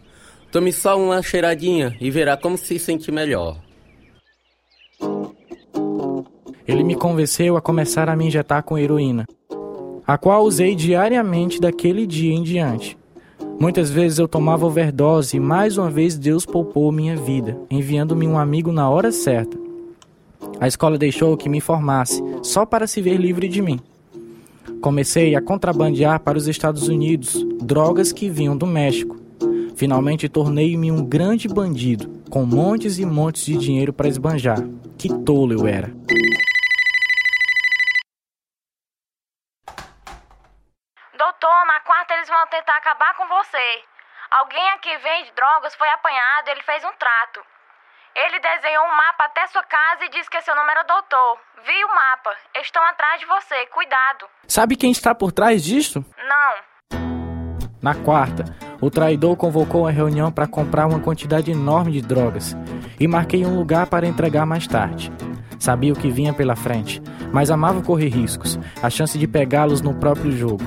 Tome 0.50 0.72
só 0.72 0.98
uma 0.98 1.22
cheiradinha 1.22 1.94
e 2.00 2.10
verá 2.10 2.34
como 2.34 2.56
se 2.56 2.78
sente 2.78 3.12
melhor. 3.12 3.58
Ele 6.66 6.82
me 6.82 6.94
convenceu 6.94 7.56
a 7.56 7.60
começar 7.60 8.08
a 8.08 8.16
me 8.16 8.26
injetar 8.26 8.62
com 8.62 8.78
heroína, 8.78 9.26
a 10.06 10.16
qual 10.16 10.44
usei 10.44 10.74
diariamente 10.74 11.60
daquele 11.60 12.06
dia 12.06 12.32
em 12.32 12.42
diante. 12.42 12.96
Muitas 13.60 13.90
vezes 13.90 14.18
eu 14.18 14.26
tomava 14.26 14.64
overdose 14.64 15.36
e 15.36 15.40
mais 15.40 15.76
uma 15.76 15.90
vez 15.90 16.16
Deus 16.16 16.46
poupou 16.46 16.90
minha 16.90 17.16
vida, 17.16 17.58
enviando-me 17.70 18.26
um 18.26 18.38
amigo 18.38 18.72
na 18.72 18.88
hora 18.88 19.12
certa. 19.12 19.58
A 20.58 20.66
escola 20.66 20.96
deixou 20.96 21.36
que 21.36 21.48
me 21.48 21.60
formasse, 21.60 22.22
só 22.42 22.64
para 22.64 22.86
se 22.86 23.02
ver 23.02 23.18
livre 23.18 23.48
de 23.48 23.60
mim. 23.60 23.80
Comecei 24.80 25.34
a 25.34 25.42
contrabandear 25.42 26.20
para 26.20 26.38
os 26.38 26.48
Estados 26.48 26.88
Unidos 26.88 27.44
drogas 27.60 28.12
que 28.12 28.30
vinham 28.30 28.56
do 28.56 28.66
México. 28.66 29.27
Finalmente 29.78 30.28
tornei-me 30.28 30.90
um 30.90 31.08
grande 31.08 31.46
bandido, 31.46 32.24
com 32.28 32.44
montes 32.44 32.98
e 32.98 33.06
montes 33.06 33.44
de 33.46 33.56
dinheiro 33.56 33.92
para 33.92 34.08
esbanjar. 34.08 34.58
Que 34.98 35.08
tolo 35.22 35.52
eu 35.54 35.68
era. 35.68 35.86
Doutor, 41.16 41.66
na 41.66 41.78
quarta 41.86 42.14
eles 42.14 42.28
vão 42.28 42.44
tentar 42.48 42.76
acabar 42.76 43.14
com 43.14 43.28
você. 43.28 43.84
Alguém 44.32 44.68
aqui 44.70 44.90
vende 44.98 45.30
drogas, 45.36 45.76
foi 45.76 45.88
apanhado, 45.90 46.48
ele 46.48 46.62
fez 46.62 46.82
um 46.82 46.92
trato. 46.98 47.40
Ele 48.16 48.40
desenhou 48.40 48.84
um 48.84 48.96
mapa 48.96 49.26
até 49.26 49.46
sua 49.46 49.62
casa 49.62 50.06
e 50.06 50.10
disse 50.10 50.28
que 50.28 50.42
seu 50.42 50.56
nome 50.56 50.72
era 50.72 50.82
doutor. 50.82 51.38
Vi 51.64 51.84
o 51.84 51.94
mapa. 51.94 52.34
Estão 52.56 52.82
atrás 52.82 53.20
de 53.20 53.26
você. 53.26 53.66
Cuidado. 53.66 54.26
Sabe 54.48 54.74
quem 54.74 54.90
está 54.90 55.14
por 55.14 55.30
trás 55.30 55.62
disto? 55.62 56.04
Não. 56.18 56.98
Na 57.80 57.94
quarta, 57.94 58.42
o 58.80 58.90
traidor 58.90 59.36
convocou 59.36 59.82
uma 59.82 59.90
reunião 59.90 60.30
para 60.30 60.46
comprar 60.46 60.86
uma 60.86 61.00
quantidade 61.00 61.50
enorme 61.50 61.92
de 61.92 62.00
drogas 62.00 62.56
e 62.98 63.08
marquei 63.08 63.44
um 63.44 63.56
lugar 63.56 63.86
para 63.86 64.06
entregar 64.06 64.46
mais 64.46 64.66
tarde. 64.66 65.12
Sabia 65.58 65.92
o 65.92 65.96
que 65.96 66.10
vinha 66.10 66.32
pela 66.32 66.54
frente, 66.54 67.02
mas 67.32 67.50
amava 67.50 67.82
correr 67.82 68.08
riscos, 68.08 68.58
a 68.80 68.88
chance 68.88 69.18
de 69.18 69.26
pegá-los 69.26 69.82
no 69.82 69.94
próprio 69.94 70.30
jogo. 70.30 70.62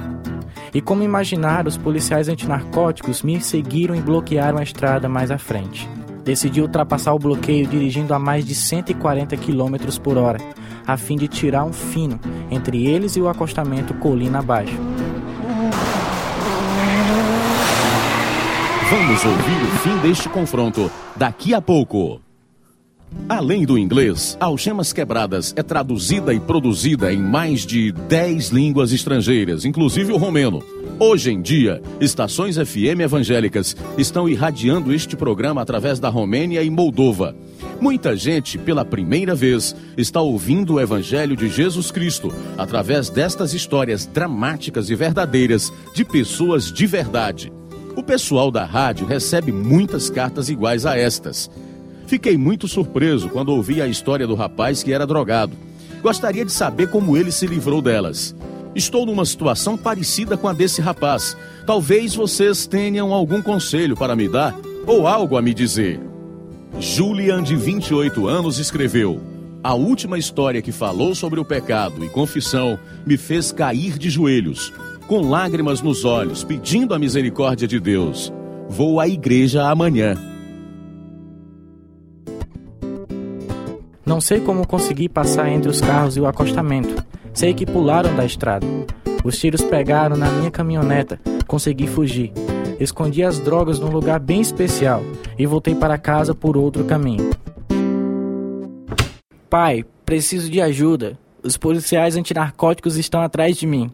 E 0.74 0.82
como 0.82 1.04
imaginar, 1.04 1.68
os 1.68 1.78
policiais 1.78 2.30
antinarcóticos 2.30 3.24
me 3.24 3.40
seguiram 3.42 3.96
e 3.96 4.02
bloquearam 4.02 4.58
a 4.58 4.64
estrada 4.64 5.08
mais 5.08 5.32
à 5.32 5.38
frente. 5.38 5.90
Decidi 6.24 6.62
ultrapassar 6.62 7.14
o 7.14 7.20
bloqueio 7.20 7.68
dirigindo 7.68 8.14
a 8.14 8.20
mais 8.20 8.46
de 8.46 8.54
140 8.54 9.36
km 9.38 10.00
por 10.02 10.18
hora, 10.18 10.40
a 10.86 10.98
fim 10.98 11.16
de 11.16 11.28
tirar 11.28 11.64
um 11.64 11.74
fino 11.74 12.20
entre 12.50 12.86
eles 12.86 13.16
e 13.16 13.22
o 13.22 13.28
acostamento 13.28 13.94
colina 13.96 14.40
abaixo. 14.40 14.91
Vamos 18.92 19.24
ouvir 19.24 19.64
o 19.64 19.78
fim 19.78 19.98
deste 20.00 20.28
confronto 20.28 20.92
daqui 21.16 21.54
a 21.54 21.62
pouco. 21.62 22.20
Além 23.30 23.66
do 23.66 23.78
inglês, 23.78 24.36
Algemas 24.38 24.92
Quebradas 24.92 25.54
é 25.56 25.64
traduzida 25.64 26.34
e 26.34 26.42
produzida 26.42 27.14
em 27.14 27.18
mais 27.18 27.66
de 27.66 27.94
10 27.94 28.50
línguas 28.50 28.92
estrangeiras, 28.92 29.64
inclusive 29.64 30.12
o 30.12 30.18
romeno. 30.18 30.62
Hoje 31.00 31.32
em 31.32 31.42
dia, 31.42 31.82
estações 32.02 32.58
FM 32.58 33.00
evangélicas 33.00 33.78
estão 33.98 34.28
irradiando 34.28 34.94
este 34.94 35.16
programa 35.16 35.62
através 35.62 35.98
da 35.98 36.10
Romênia 36.10 36.62
e 36.62 36.70
Moldova. 36.70 37.34
Muita 37.80 38.14
gente, 38.18 38.58
pela 38.58 38.84
primeira 38.84 39.34
vez, 39.34 39.74
está 39.96 40.20
ouvindo 40.20 40.74
o 40.74 40.82
Evangelho 40.82 41.38
de 41.38 41.48
Jesus 41.48 41.92
Cristo 41.92 42.34
através 42.58 43.10
destas 43.10 43.54
histórias 43.54 44.06
dramáticas 44.06 44.90
e 44.90 44.96
verdadeiras 44.96 45.72
de 45.94 46.04
pessoas 46.04 46.70
de 46.70 46.86
verdade. 46.86 47.61
O 47.96 48.02
pessoal 48.02 48.50
da 48.50 48.64
rádio 48.64 49.06
recebe 49.06 49.52
muitas 49.52 50.10
cartas 50.10 50.50
iguais 50.50 50.86
a 50.86 50.98
estas. 50.98 51.52
Fiquei 52.08 52.38
muito 52.38 52.68
surpreso 52.68 53.30
quando 53.30 53.50
ouvi 53.50 53.82
a 53.82 53.88
história 53.88 54.26
do 54.26 54.36
rapaz 54.36 54.82
que 54.82 54.94
era 54.94 55.06
drogado. 55.06 55.56
Gostaria 56.02 56.46
de 56.46 56.52
saber 56.52 56.90
como 56.90 57.18
ele 57.18 57.32
se 57.32 57.46
livrou 57.46 57.82
delas. 57.82 58.36
Estou 58.74 59.06
numa 59.06 59.26
situação 59.26 59.78
parecida 59.78 60.38
com 60.38 60.48
a 60.48 60.54
desse 60.54 60.82
rapaz. 60.82 61.36
Talvez 61.66 62.16
vocês 62.16 62.66
tenham 62.66 63.14
algum 63.14 63.42
conselho 63.42 63.98
para 63.98 64.16
me 64.16 64.30
dar 64.30 64.56
ou 64.88 65.06
algo 65.08 65.38
a 65.38 65.42
me 65.42 65.54
dizer. 65.54 66.00
Julian, 66.80 67.44
de 67.44 67.56
28 67.56 68.28
anos, 68.28 68.58
escreveu: 68.58 69.22
A 69.62 69.74
última 69.74 70.18
história 70.18 70.62
que 70.62 70.72
falou 70.72 71.14
sobre 71.14 71.40
o 71.40 71.46
pecado 71.46 72.04
e 72.04 72.10
confissão 72.10 72.80
me 73.06 73.18
fez 73.18 73.52
cair 73.52 73.98
de 73.98 74.10
joelhos, 74.10 74.72
com 75.12 75.30
lágrimas 75.30 75.82
nos 75.82 76.06
olhos, 76.06 76.42
pedindo 76.42 76.94
a 76.94 76.98
misericórdia 76.98 77.68
de 77.68 77.82
Deus. 77.82 78.32
Vou 78.70 78.98
à 78.98 79.10
igreja 79.10 79.70
amanhã. 79.70 80.16
Não 84.06 84.22
sei 84.22 84.40
como 84.40 84.66
consegui 84.66 85.10
passar 85.10 85.50
entre 85.50 85.70
os 85.70 85.82
carros 85.82 86.16
e 86.16 86.22
o 86.22 86.26
acostamento. 86.26 87.06
Sei 87.34 87.54
que 87.54 87.66
pularam 87.66 88.16
da 88.16 88.24
estrada. 88.24 88.66
Os 89.22 89.38
tiros 89.38 89.62
pegaram 89.62 90.16
na 90.16 90.30
minha 90.30 90.50
caminhoneta. 90.50 91.20
Consegui 91.46 91.88
fugir. 91.88 92.32
Escondi 92.80 93.22
as 93.22 93.38
drogas 93.38 93.82
num 93.82 93.92
lugar 93.92 94.18
bem 94.18 94.40
especial 94.40 95.04
e 95.38 95.46
voltei 95.46 95.76
para 95.76 95.98
casa 95.98 96.34
por 96.34 96.56
outro 96.56 96.86
caminho. 96.86 97.32
Pai, 99.50 99.84
preciso 100.06 100.50
de 100.50 100.62
ajuda. 100.62 101.20
Os 101.44 101.58
policiais 101.58 102.16
antinarcóticos 102.16 102.96
estão 102.96 103.20
atrás 103.20 103.58
de 103.58 103.68
mim. 103.68 103.92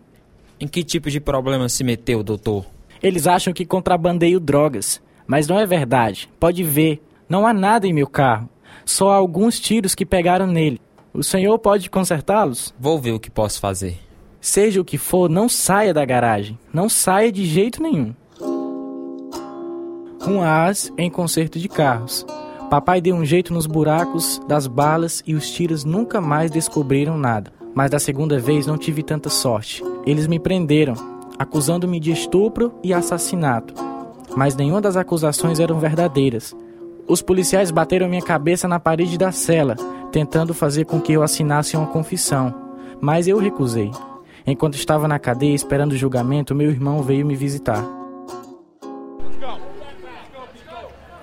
Em 0.60 0.68
que 0.68 0.84
tipo 0.84 1.10
de 1.10 1.20
problema 1.20 1.70
se 1.70 1.84
meteu, 1.84 2.24
doutor? 2.24 2.66
Eles 3.02 3.28
acham 3.28 3.54
que 3.54 3.66
contrabandeio 3.66 4.40
drogas, 4.40 5.02
mas 5.28 5.48
não 5.48 5.60
é 5.60 5.66
verdade. 5.66 6.30
Pode 6.40 6.64
ver, 6.64 7.02
não 7.30 7.46
há 7.46 7.54
nada 7.54 7.86
em 7.86 7.94
meu 7.94 8.08
carro. 8.08 8.50
Só 8.84 9.12
alguns 9.12 9.60
tiros 9.60 9.94
que 9.94 10.06
pegaram 10.06 10.48
nele. 10.48 10.82
O 11.14 11.24
senhor 11.24 11.58
pode 11.60 11.90
consertá-los? 11.90 12.74
Vou 12.80 13.00
ver 13.00 13.12
o 13.12 13.20
que 13.20 13.30
posso 13.30 13.60
fazer. 13.60 14.00
Seja 14.40 14.80
o 14.80 14.86
que 14.86 14.98
for, 14.98 15.30
não 15.30 15.50
saia 15.50 15.94
da 15.94 16.06
garagem. 16.06 16.58
Não 16.74 16.88
saia 16.88 17.32
de 17.32 17.46
jeito 17.46 17.82
nenhum. 17.82 18.14
Um 20.28 20.42
as 20.42 20.92
em 20.98 21.10
conserto 21.10 21.60
de 21.60 21.70
carros. 21.70 22.26
Papai 22.70 23.00
deu 23.00 23.16
um 23.16 23.24
jeito 23.24 23.54
nos 23.54 23.66
buracos 23.66 24.42
das 24.48 24.68
balas 24.68 25.24
e 25.26 25.36
os 25.36 25.50
tiros 25.50 25.86
nunca 25.86 26.20
mais 26.20 26.52
descobriram 26.52 27.18
nada. 27.18 27.57
Mas 27.78 27.92
da 27.92 28.00
segunda 28.00 28.40
vez 28.40 28.66
não 28.66 28.76
tive 28.76 29.04
tanta 29.04 29.30
sorte. 29.30 29.84
Eles 30.04 30.26
me 30.26 30.40
prenderam, 30.40 30.96
acusando-me 31.38 32.00
de 32.00 32.12
estupro 32.12 32.74
e 32.84 32.92
assassinato. 32.92 33.72
Mas 34.36 34.56
nenhuma 34.56 34.82
das 34.82 34.98
acusações 34.98 35.60
eram 35.60 35.80
verdadeiras. 35.80 36.56
Os 37.08 37.22
policiais 37.22 37.70
bateram 37.70 38.10
minha 38.10 38.24
cabeça 38.24 38.68
na 38.68 38.80
parede 38.80 39.16
da 39.16 39.32
cela, 39.32 39.76
tentando 40.12 40.56
fazer 40.56 40.86
com 40.86 41.00
que 41.00 41.14
eu 41.14 41.22
assinasse 41.22 41.78
uma 41.78 41.86
confissão, 41.86 42.52
mas 43.00 43.28
eu 43.28 43.38
recusei. 43.38 43.92
Enquanto 44.44 44.74
estava 44.74 45.08
na 45.08 45.20
cadeia 45.20 45.54
esperando 45.54 45.92
o 45.92 45.98
julgamento, 45.98 46.56
meu 46.56 46.72
irmão 46.72 47.04
veio 47.04 47.28
me 47.28 47.36
visitar. 47.36 47.86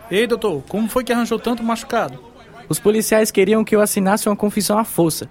Ei, 0.09 0.25
doutor, 0.25 0.63
como 0.69 0.89
foi 0.89 1.03
que 1.03 1.13
arranjou 1.13 1.41
tanto 1.41 1.65
machucado? 1.65 2.17
Os 2.69 2.79
policiais 2.79 3.33
queriam 3.33 3.65
que 3.65 3.75
eu 3.75 3.81
assinasse 3.81 4.29
uma 4.29 4.37
confissão 4.37 4.79
à 4.79 4.85
força. 4.85 5.29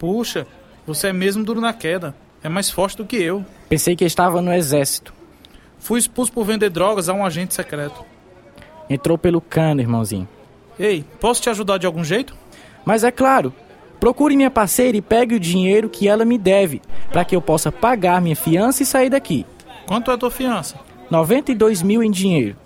Puxa, 0.00 0.46
você 0.86 1.08
é 1.08 1.12
mesmo 1.12 1.44
duro 1.44 1.60
na 1.60 1.74
queda. 1.74 2.14
É 2.42 2.48
mais 2.48 2.70
forte 2.70 2.96
do 2.96 3.04
que 3.04 3.16
eu. 3.16 3.44
Pensei 3.68 3.94
que 3.94 4.02
estava 4.02 4.40
no 4.40 4.50
exército. 4.50 5.12
Fui 5.78 5.98
expulso 5.98 6.32
por 6.32 6.46
vender 6.46 6.70
drogas 6.70 7.10
a 7.10 7.12
um 7.12 7.22
agente 7.22 7.52
secreto. 7.52 8.02
Entrou 8.88 9.18
pelo 9.18 9.42
cano, 9.42 9.82
irmãozinho. 9.82 10.26
Ei, 10.78 11.04
posso 11.20 11.42
te 11.42 11.50
ajudar 11.50 11.76
de 11.76 11.84
algum 11.84 12.02
jeito? 12.02 12.34
Mas 12.82 13.04
é 13.04 13.10
claro, 13.10 13.52
procure 14.00 14.34
minha 14.34 14.50
parceira 14.50 14.96
e 14.96 15.02
pegue 15.02 15.34
o 15.34 15.40
dinheiro 15.40 15.90
que 15.90 16.08
ela 16.08 16.24
me 16.24 16.38
deve, 16.38 16.80
para 17.12 17.22
que 17.22 17.36
eu 17.36 17.42
possa 17.42 17.70
pagar 17.70 18.22
minha 18.22 18.34
fiança 18.34 18.82
e 18.82 18.86
sair 18.86 19.10
daqui. 19.10 19.44
Quanto 19.86 20.10
é 20.10 20.14
a 20.14 20.18
tua 20.18 20.30
fiança? 20.30 20.80
92 21.10 21.82
mil 21.82 22.02
em 22.02 22.10
dinheiro. 22.10 22.56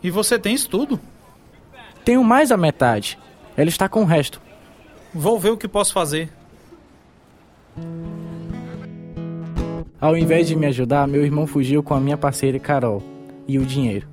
E 0.00 0.08
você 0.08 0.38
tem 0.38 0.54
isso 0.54 0.70
tudo? 0.70 1.00
Tenho 2.04 2.22
mais 2.22 2.50
da 2.50 2.56
metade. 2.56 3.18
Ela 3.56 3.68
está 3.68 3.88
com 3.88 4.02
o 4.02 4.06
resto. 4.06 4.40
Vou 5.12 5.36
ver 5.40 5.50
o 5.50 5.56
que 5.56 5.66
posso 5.66 5.92
fazer. 5.92 6.30
Ao 10.00 10.16
invés 10.16 10.46
de 10.46 10.54
me 10.54 10.66
ajudar, 10.66 11.08
meu 11.08 11.24
irmão 11.24 11.46
fugiu 11.46 11.82
com 11.82 11.94
a 11.94 12.00
minha 12.00 12.16
parceira 12.16 12.58
Carol 12.58 13.02
e 13.48 13.58
o 13.58 13.64
dinheiro. 13.64 14.06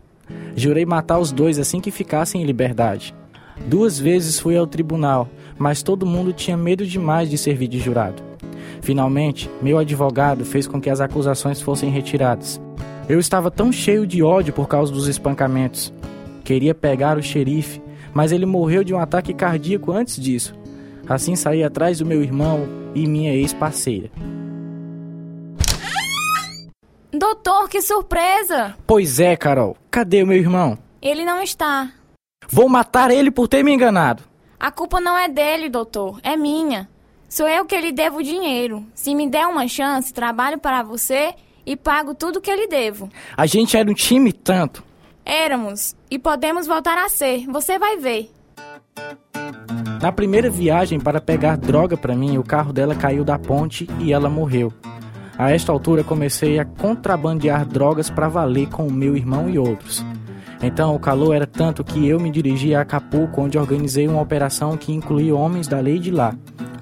Jurei 0.56 0.86
matar 0.86 1.20
os 1.20 1.32
dois 1.32 1.60
assim 1.60 1.80
que 1.80 1.92
ficassem 1.92 2.42
em 2.42 2.46
liberdade. 2.46 3.14
Duas 3.68 4.00
vezes 4.00 4.40
fui 4.40 4.58
ao 4.58 4.66
tribunal, 4.66 5.28
mas 5.58 5.84
todo 5.84 6.06
mundo 6.06 6.34
tinha 6.34 6.58
medo 6.58 6.86
demais 6.86 7.30
de 7.30 7.38
servir 7.38 7.68
de 7.68 7.80
jurado. 7.80 8.24
Finalmente, 8.82 9.50
meu 9.62 9.78
advogado 9.78 10.44
fez 10.44 10.66
com 10.66 10.82
que 10.82 10.90
as 10.90 11.02
acusações 11.02 11.62
fossem 11.62 11.90
retiradas. 11.90 12.60
Eu 13.08 13.20
estava 13.20 13.52
tão 13.52 13.72
cheio 13.72 14.08
de 14.08 14.24
ódio 14.24 14.54
por 14.54 14.68
causa 14.68 14.92
dos 14.92 15.08
espancamentos. 15.08 15.94
Queria 16.44 16.74
pegar 16.74 17.18
o 17.18 17.24
xerife, 17.24 17.82
mas 18.14 18.32
ele 18.32 18.46
morreu 18.46 18.84
de 18.84 18.94
um 18.94 19.00
ataque 19.00 19.34
cardíaco 19.34 19.92
antes 19.92 20.16
disso. 20.20 20.56
Assim 21.08 21.36
saí 21.36 21.64
atrás 21.64 22.00
do 22.00 22.06
meu 22.06 22.24
irmão 22.24 22.81
e 22.94 23.08
minha 23.08 23.34
ex-parceira. 23.34 24.12
Doutor, 27.12 27.70
que 27.70 27.82
surpresa! 27.82 28.76
Pois 28.88 29.20
é, 29.20 29.36
Carol. 29.36 29.76
Cadê 29.90 30.24
o 30.24 30.28
meu 30.28 30.38
irmão? 30.38 30.78
Ele 31.02 31.26
não 31.26 31.42
está. 31.42 31.92
Vou 32.50 32.70
matar 32.70 33.12
ele 33.12 33.30
por 33.30 33.48
ter 33.48 33.64
me 33.64 33.74
enganado. 33.74 34.24
A 34.60 34.72
culpa 34.72 35.02
não 35.02 35.18
é 35.18 35.28
dele, 35.28 35.70
doutor, 35.70 36.20
é 36.24 36.38
minha. 36.38 36.90
Sou 37.28 37.48
eu 37.48 37.66
que 37.66 37.80
lhe 37.80 37.92
devo 37.92 38.22
dinheiro. 38.22 38.86
Se 38.94 39.16
me 39.16 39.28
der 39.30 39.48
uma 39.48 39.68
chance, 39.68 40.14
trabalho 40.14 40.58
para 40.58 40.84
você 40.84 41.34
e 41.66 41.76
pago 41.76 42.14
tudo 42.14 42.42
que 42.42 42.54
lhe 42.54 42.68
devo. 42.68 43.10
A 43.36 43.46
gente 43.46 43.76
era 43.78 43.90
um 43.90 43.94
time 43.94 44.32
tanto. 44.32 44.84
Éramos 45.26 45.96
e 46.10 46.20
podemos 46.20 46.68
voltar 46.68 46.98
a 46.98 47.10
ser. 47.10 47.46
Você 47.48 47.80
vai 47.80 47.98
ver. 47.98 48.30
Na 50.02 50.12
primeira 50.12 50.50
viagem 50.50 51.00
para 51.00 51.22
pegar 51.22 51.56
droga 51.56 51.96
para 51.96 52.16
mim, 52.16 52.40
o 52.40 52.44
carro 52.44 52.74
dela 52.74 52.96
caiu 52.96 53.24
da 53.24 53.38
ponte 53.38 53.88
e 54.00 54.12
ela 54.12 54.32
morreu. 54.32 54.74
A 55.38 55.52
esta 55.52 55.72
altura 55.72 56.04
comecei 56.04 56.58
a 56.58 56.66
contrabandear 56.66 57.66
drogas 57.68 58.10
para 58.10 58.28
valer 58.28 58.68
com 58.68 58.88
o 58.88 58.92
meu 58.92 59.16
irmão 59.16 59.48
e 59.48 59.60
outros. 59.60 60.04
Então 60.60 60.96
o 60.96 61.00
calor 61.00 61.36
era 61.36 61.46
tanto 61.46 61.84
que 61.84 62.08
eu 62.08 62.20
me 62.20 62.32
dirigi 62.32 62.74
a 62.74 62.82
Acapulco, 62.82 63.42
onde 63.42 63.60
organizei 63.60 64.08
uma 64.08 64.22
operação 64.22 64.76
que 64.76 64.92
incluía 64.92 65.36
homens 65.36 65.68
da 65.68 65.80
lei 65.80 66.00
de 66.00 66.10
lá. 66.10 66.36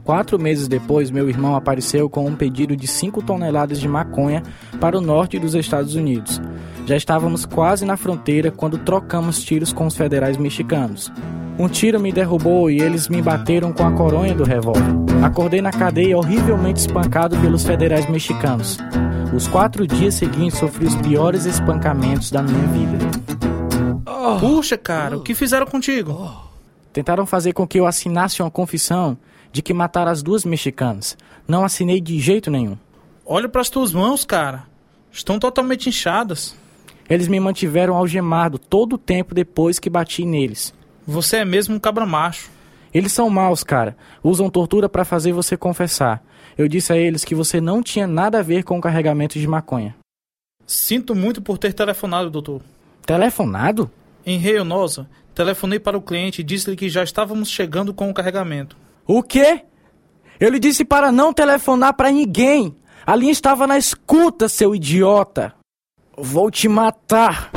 Quatro 0.10 0.40
meses 0.40 0.68
depois, 0.68 1.12
meu 1.12 1.30
irmão 1.30 1.56
apareceu 1.56 2.10
com 2.10 2.26
um 2.26 2.36
pedido 2.36 2.76
de 2.76 2.88
5 2.88 3.22
toneladas 3.22 3.80
de 3.80 3.88
maconha 3.88 4.42
para 4.82 4.98
o 4.98 5.02
norte 5.02 5.38
dos 5.38 5.54
Estados 5.54 5.94
Unidos. 5.94 6.42
Já 6.88 6.98
estávamos 6.98 7.46
quase 7.46 7.86
na 7.86 7.96
fronteira 7.96 8.50
quando 8.50 8.80
trocamos 8.80 9.44
tiros 9.44 9.72
com 9.72 9.86
os 9.86 9.96
federais 9.96 10.36
mexicanos. 10.36 11.12
Um 11.60 11.70
tiro 11.70 12.00
me 12.00 12.12
derrubou 12.12 12.72
e 12.72 12.82
eles 12.82 13.08
me 13.08 13.22
bateram 13.22 13.72
com 13.72 13.86
a 13.86 13.92
coronha 13.92 14.34
do 14.34 14.44
revólver. 14.44 14.82
Acordei 15.24 15.62
na 15.62 15.70
cadeia 15.70 16.18
horrivelmente 16.18 16.80
espancado 16.80 17.38
pelos 17.38 17.64
federais 17.64 18.10
mexicanos. 18.10 18.80
Os 19.32 19.48
quatro 19.48 19.86
dias 19.86 20.16
seguintes 20.16 20.58
sofri 20.58 20.88
os 20.88 20.96
piores 20.96 21.46
espancamentos 21.46 22.32
da 22.32 22.42
minha 22.42 22.68
vida. 22.70 22.98
Puxa, 24.40 24.76
cara, 24.76 25.18
o 25.18 25.22
que 25.22 25.36
fizeram 25.36 25.68
contigo? 25.68 26.50
Tentaram 26.92 27.28
fazer 27.28 27.54
com 27.54 27.68
que 27.68 27.80
eu 27.80 27.86
assinasse 27.86 28.42
uma 28.42 28.50
confissão 28.50 29.16
de 29.52 29.62
que 29.62 29.74
mataram 29.74 30.12
as 30.12 30.22
duas 30.22 30.46
mexicanas. 30.46 31.18
Não 31.48 31.64
assinei 31.64 32.00
de 32.00 32.20
jeito 32.20 32.52
nenhum. 32.52 32.78
Olha 33.26 33.50
para 33.50 33.62
as 33.62 33.70
tuas 33.70 33.94
mãos, 33.94 34.26
cara. 34.26 34.64
Estão 35.12 35.40
totalmente 35.40 35.90
inchadas. 35.90 36.56
Eles 37.10 37.28
me 37.28 37.40
mantiveram 37.40 37.96
algemado 37.96 38.60
todo 38.60 38.94
o 38.94 38.98
tempo 38.98 39.34
depois 39.34 39.80
que 39.80 39.90
bati 39.90 40.24
neles. 40.26 40.74
Você 41.06 41.38
é 41.38 41.46
mesmo 41.46 41.76
um 41.76 41.80
cabra 41.80 42.06
macho. 42.06 42.52
Eles 42.94 43.12
são 43.12 43.30
maus, 43.30 43.64
cara. 43.64 43.96
Usam 44.24 44.50
tortura 44.50 44.88
para 44.88 45.06
fazer 45.06 45.32
você 45.32 45.58
confessar. 45.58 46.24
Eu 46.58 46.68
disse 46.68 46.92
a 46.92 46.98
eles 46.98 47.24
que 47.24 47.34
você 47.34 47.62
não 47.62 47.82
tinha 47.82 48.06
nada 48.06 48.40
a 48.40 48.44
ver 48.44 48.64
com 48.64 48.78
o 48.78 48.82
carregamento 48.82 49.40
de 49.40 49.48
maconha. 49.48 49.96
Sinto 50.66 51.16
muito 51.16 51.42
por 51.42 51.58
ter 51.58 51.74
telefonado, 51.74 52.30
doutor. 52.30 52.62
Telefonado? 53.06 53.90
Em 54.26 54.38
Reionosa, 54.38 55.10
telefonei 55.34 55.80
para 55.80 55.98
o 55.98 56.02
cliente 56.02 56.42
e 56.42 56.44
disse-lhe 56.44 56.76
que 56.76 56.90
já 56.90 57.04
estávamos 57.04 57.50
chegando 57.50 57.94
com 57.94 58.10
o 58.10 58.14
carregamento. 58.14 58.78
O 59.12 59.24
quê? 59.24 59.62
Eu 60.40 60.52
lhe 60.52 60.60
disse 60.60 60.86
para 60.86 61.12
não 61.12 61.34
telefonar 61.34 61.96
para 61.96 62.12
ninguém. 62.12 62.76
A 63.08 63.16
linha 63.16 63.32
estava 63.32 63.66
na 63.66 63.76
escuta, 63.76 64.48
seu 64.48 64.76
idiota. 64.76 65.52
Vou 66.16 66.52
te 66.52 66.68
matar. 66.68 67.52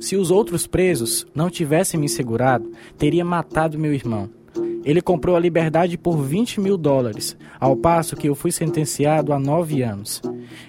Se 0.00 0.16
os 0.16 0.32
outros 0.32 0.66
presos 0.66 1.24
não 1.32 1.48
tivessem 1.48 2.00
me 2.00 2.08
segurado, 2.08 2.72
teria 2.98 3.24
matado 3.24 3.78
meu 3.78 3.94
irmão. 3.94 4.28
Ele 4.84 5.00
comprou 5.00 5.36
a 5.36 5.40
liberdade 5.40 5.96
por 5.96 6.16
20 6.20 6.60
mil 6.60 6.76
dólares, 6.76 7.36
ao 7.60 7.76
passo 7.76 8.16
que 8.16 8.28
eu 8.28 8.34
fui 8.34 8.50
sentenciado 8.50 9.32
a 9.32 9.38
nove 9.38 9.82
anos. 9.82 10.20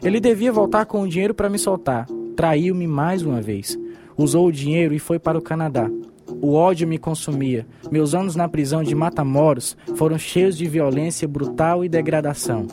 Ele 0.04 0.20
devia 0.20 0.52
voltar 0.52 0.86
com 0.86 1.02
o 1.02 1.08
dinheiro 1.08 1.34
para 1.34 1.50
me 1.50 1.58
soltar. 1.58 2.06
Traiu-me 2.36 2.86
mais 2.86 3.24
uma 3.24 3.42
vez. 3.42 3.76
Usou 4.16 4.46
o 4.46 4.52
dinheiro 4.52 4.94
e 4.94 5.00
foi 5.00 5.18
para 5.18 5.36
o 5.36 5.42
Canadá. 5.42 5.90
O 6.42 6.56
ódio 6.56 6.88
me 6.88 6.98
consumia. 6.98 7.68
Meus 7.92 8.16
anos 8.16 8.36
na 8.36 8.50
prisão 8.50 8.82
de 8.82 8.96
Matamoros 8.96 9.78
foram 9.96 10.18
cheios 10.18 10.58
de 10.58 10.66
violência 10.66 11.28
brutal 11.28 11.86
e 11.86 11.90
degradação. 11.90 12.66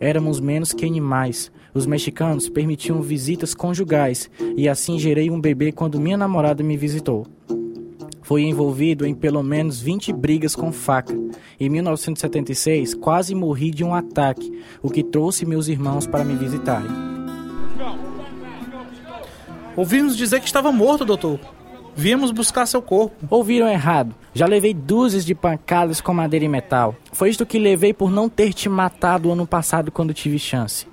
Éramos 0.00 0.40
menos 0.40 0.72
que 0.72 0.84
animais. 0.84 1.52
Os 1.72 1.86
mexicanos 1.86 2.48
permitiam 2.48 3.00
visitas 3.00 3.54
conjugais 3.54 4.28
e 4.56 4.68
assim 4.68 4.98
gerei 4.98 5.30
um 5.30 5.40
bebê 5.40 5.70
quando 5.70 6.00
minha 6.00 6.16
namorada 6.16 6.64
me 6.64 6.76
visitou. 6.76 7.24
Fui 8.22 8.42
envolvido 8.42 9.06
em 9.06 9.14
pelo 9.14 9.40
menos 9.40 9.80
20 9.80 10.12
brigas 10.12 10.56
com 10.56 10.72
faca. 10.72 11.14
Em 11.60 11.68
1976, 11.68 12.92
quase 12.94 13.36
morri 13.36 13.70
de 13.70 13.84
um 13.84 13.94
ataque, 13.94 14.52
o 14.82 14.90
que 14.90 15.04
trouxe 15.04 15.46
meus 15.46 15.68
irmãos 15.68 16.08
para 16.08 16.24
me 16.24 16.34
visitarem. 16.34 16.90
Ouvimos 19.76 20.16
dizer 20.16 20.40
que 20.40 20.46
estava 20.46 20.72
morto, 20.72 21.04
doutor. 21.04 21.38
Viemos 21.96 22.30
buscar 22.30 22.66
seu 22.66 22.82
corpo. 22.82 23.26
Ouviram 23.30 23.66
errado. 23.66 24.14
Já 24.34 24.46
levei 24.46 24.74
dúzias 24.74 25.24
de 25.24 25.34
pancadas 25.34 25.98
com 25.98 26.12
madeira 26.12 26.44
e 26.44 26.48
metal. 26.48 26.94
Foi 27.10 27.30
isto 27.30 27.46
que 27.46 27.58
levei 27.58 27.94
por 27.94 28.10
não 28.10 28.28
ter 28.28 28.52
te 28.52 28.68
matado 28.68 29.32
ano 29.32 29.46
passado 29.46 29.90
quando 29.90 30.12
tive 30.12 30.38
chance. 30.38 30.86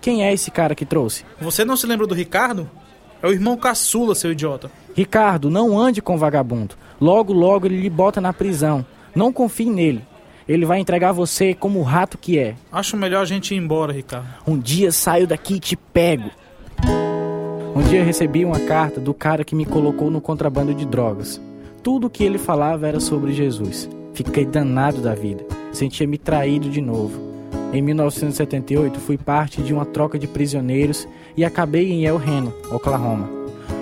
Quem 0.00 0.24
é 0.24 0.32
esse 0.32 0.50
cara 0.50 0.74
que 0.74 0.86
trouxe? 0.86 1.26
Você 1.42 1.62
não 1.62 1.76
se 1.76 1.86
lembra 1.86 2.06
do 2.06 2.14
Ricardo? 2.14 2.70
É 3.22 3.26
o 3.26 3.32
irmão 3.32 3.54
caçula, 3.54 4.14
seu 4.14 4.32
idiota. 4.32 4.70
Ricardo, 4.96 5.50
não 5.50 5.78
ande 5.78 6.00
com 6.00 6.16
vagabundo. 6.16 6.74
Logo, 6.98 7.34
logo 7.34 7.66
ele 7.66 7.78
lhe 7.78 7.90
bota 7.90 8.18
na 8.18 8.32
prisão. 8.32 8.84
Não 9.14 9.30
confie 9.30 9.68
nele. 9.68 10.02
Ele 10.48 10.64
vai 10.64 10.78
entregar 10.78 11.12
você 11.12 11.52
como 11.52 11.80
o 11.80 11.82
rato 11.82 12.16
que 12.16 12.38
é. 12.38 12.54
Acho 12.72 12.96
melhor 12.96 13.20
a 13.20 13.26
gente 13.26 13.54
ir 13.54 13.58
embora, 13.58 13.92
Ricardo. 13.92 14.26
Um 14.46 14.58
dia 14.58 14.90
saio 14.90 15.26
daqui 15.26 15.56
e 15.56 15.60
te 15.60 15.76
pego. 15.76 16.30
Um 17.74 17.82
dia 17.82 18.02
recebi 18.02 18.44
uma 18.44 18.58
carta 18.60 19.00
do 19.00 19.14
cara 19.14 19.44
que 19.44 19.54
me 19.54 19.64
colocou 19.64 20.10
no 20.10 20.20
contrabando 20.20 20.74
de 20.74 20.84
drogas. 20.84 21.40
Tudo 21.82 22.08
o 22.08 22.10
que 22.10 22.24
ele 22.24 22.38
falava 22.38 22.88
era 22.88 22.98
sobre 22.98 23.32
Jesus. 23.32 23.88
Fiquei 24.12 24.44
danado 24.44 25.00
da 25.00 25.14
vida. 25.14 25.44
Sentia-me 25.72 26.18
traído 26.18 26.68
de 26.68 26.80
novo. 26.80 27.20
Em 27.72 27.80
1978, 27.80 28.98
fui 28.98 29.16
parte 29.16 29.62
de 29.62 29.72
uma 29.72 29.84
troca 29.84 30.18
de 30.18 30.26
prisioneiros 30.26 31.06
e 31.36 31.44
acabei 31.44 31.92
em 31.92 32.04
El 32.04 32.16
Reno, 32.16 32.52
Oklahoma. 32.72 33.30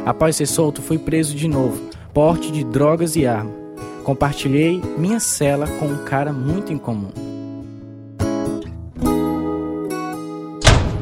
Após 0.04 0.36
ser 0.36 0.46
solto, 0.46 0.82
fui 0.82 0.98
preso 0.98 1.34
de 1.34 1.48
novo, 1.48 1.80
porte 2.12 2.52
de 2.52 2.64
drogas 2.64 3.16
e 3.16 3.26
arma. 3.26 3.50
Compartilhei 4.04 4.82
minha 4.98 5.18
cela 5.18 5.66
com 5.66 5.86
um 5.86 6.04
cara 6.04 6.32
muito 6.32 6.72
incomum. 6.72 7.37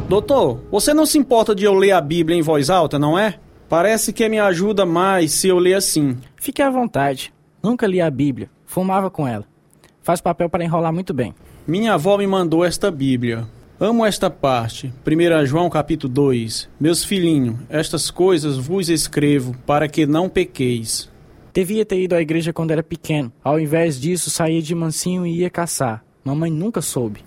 Doutor, 0.09 0.61
você 0.71 0.95
não 0.95 1.05
se 1.05 1.19
importa 1.19 1.53
de 1.53 1.65
eu 1.65 1.75
ler 1.75 1.91
a 1.91 2.01
Bíblia 2.01 2.39
em 2.39 2.43
voz 2.43 2.71
alta, 2.71 2.97
não 2.97 3.19
é? 3.19 3.41
Parece 3.69 4.13
que 4.13 4.29
me 4.29 4.39
ajuda 4.39 4.87
mais 4.87 5.33
se 5.33 5.49
eu 5.49 5.59
ler 5.59 5.75
assim. 5.75 6.17
Fique 6.37 6.63
à 6.63 6.71
vontade. 6.71 7.35
Nunca 7.61 7.89
li 7.89 8.01
a 8.01 8.09
Bíblia. 8.09 8.49
Fumava 8.65 9.11
com 9.11 9.27
ela. 9.27 9.45
Faz 10.03 10.21
papel 10.21 10.49
para 10.49 10.63
enrolar 10.63 10.93
muito 10.93 11.13
bem. 11.13 11.35
Minha 11.67 11.95
avó 11.95 12.17
me 12.17 12.27
mandou 12.27 12.65
esta 12.65 12.89
Bíblia. 12.89 13.49
Amo 13.81 14.07
esta 14.07 14.31
parte. 14.31 14.95
1 15.05 15.45
João 15.47 15.69
capítulo 15.69 16.13
2. 16.13 16.69
Meus 16.79 17.05
filhinhos, 17.05 17.57
estas 17.69 18.09
coisas 18.09 18.57
vos 18.57 18.89
escrevo 18.89 19.57
para 19.67 19.89
que 19.89 20.07
não 20.07 20.29
pequeis. 20.29 21.11
Devia 21.53 21.85
ter 21.85 22.01
ido 22.01 22.15
à 22.15 22.23
igreja 22.23 22.53
quando 22.53 22.71
era 22.71 22.83
pequeno. 22.83 23.33
Ao 23.43 23.59
invés 23.59 24.01
disso, 24.01 24.31
saía 24.31 24.63
de 24.63 24.73
mansinho 24.73 25.27
e 25.27 25.41
ia 25.41 25.51
caçar. 25.51 26.05
Mamãe 26.23 26.51
nunca 26.51 26.81
soube. 26.81 27.25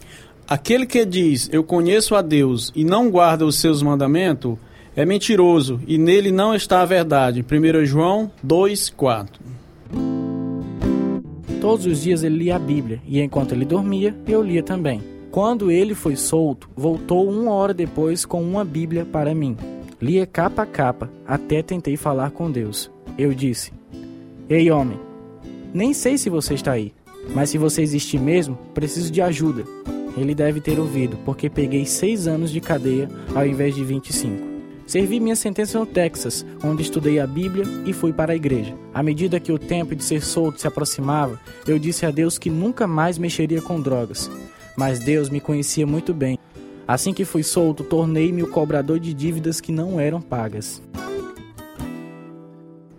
Aquele 0.50 0.88
que 0.88 1.06
diz, 1.06 1.48
eu 1.54 1.64
conheço 1.64 2.16
a 2.16 2.24
Deus, 2.24 2.72
e 2.76 2.84
não 2.84 3.12
guarda 3.12 3.46
os 3.46 3.60
seus 3.60 3.84
mandamentos, 3.84 4.58
é 4.96 5.06
mentiroso 5.06 5.80
e 5.86 5.96
nele 5.96 6.32
não 6.32 6.56
está 6.56 6.82
a 6.82 6.86
verdade. 6.86 7.46
1 7.46 7.86
João 7.86 8.32
2, 8.42 8.90
4. 8.90 9.40
Todos 11.62 11.86
os 11.86 12.02
dias 12.02 12.24
ele 12.24 12.40
lia 12.40 12.56
a 12.56 12.60
Bíblia 12.60 13.00
e 13.06 13.22
enquanto 13.22 13.52
ele 13.52 13.64
dormia, 13.64 14.16
eu 14.28 14.42
lia 14.42 14.64
também. 14.64 15.04
Quando 15.30 15.70
ele 15.70 15.94
foi 15.94 16.16
solto, 16.16 16.68
voltou 16.76 17.30
uma 17.30 17.52
hora 17.52 17.72
depois 17.74 18.26
com 18.26 18.42
uma 18.42 18.66
Bíblia 18.66 19.06
para 19.06 19.36
mim. 19.36 19.56
Lia 20.02 20.26
capa 20.26 20.64
a 20.64 20.66
capa, 20.66 21.12
até 21.28 21.62
tentei 21.62 21.96
falar 21.96 22.32
com 22.32 22.50
Deus. 22.50 22.90
Eu 23.20 23.36
disse: 23.36 23.72
Ei, 24.50 24.72
homem, 24.72 25.00
nem 25.72 25.94
sei 25.94 26.18
se 26.18 26.28
você 26.28 26.56
está 26.56 26.72
aí, 26.72 26.92
mas 27.36 27.52
se 27.52 27.60
você 27.60 27.84
existir 27.84 28.20
mesmo, 28.20 28.58
preciso 28.74 29.12
de 29.12 29.22
ajuda. 29.22 29.64
Ele 30.18 30.36
deve 30.36 30.62
ter 30.62 30.80
ouvido, 30.80 31.18
porque 31.26 31.50
peguei 31.50 31.86
seis 31.86 32.28
anos 32.28 32.52
de 32.52 32.60
cadeia 32.60 33.10
ao 33.34 33.46
invés 33.46 33.76
de 33.76 33.84
25. 33.84 34.50
Servi 34.86 35.20
minha 35.20 35.36
sentença 35.36 35.80
no 35.80 35.86
Texas, 35.86 36.46
onde 36.64 36.82
estudei 36.82 37.20
a 37.20 37.28
Bíblia 37.28 37.66
e 37.86 37.94
fui 37.94 38.12
para 38.12 38.34
a 38.34 38.36
igreja. 38.36 38.76
À 38.94 39.04
medida 39.04 39.40
que 39.40 39.52
o 39.52 39.60
tempo 39.60 39.96
de 39.96 40.04
ser 40.04 40.24
solto 40.24 40.60
se 40.60 40.68
aproximava, 40.68 41.40
eu 41.68 41.78
disse 41.78 42.06
a 42.06 42.12
Deus 42.12 42.38
que 42.38 42.50
nunca 42.50 42.88
mais 42.88 43.18
mexeria 43.18 43.62
com 43.62 43.80
drogas. 43.80 44.30
Mas 44.76 45.00
Deus 45.00 45.30
me 45.30 45.40
conhecia 45.40 45.86
muito 45.86 46.14
bem 46.14 46.40
Assim 46.90 47.14
que 47.14 47.24
fui 47.24 47.44
solto, 47.44 47.84
tornei-me 47.84 48.42
o 48.42 48.48
cobrador 48.48 49.00
de 49.00 49.14
dívidas 49.14 49.62
que 49.62 49.72
não 49.72 50.00
eram 50.00 50.20
pagas. 50.20 50.82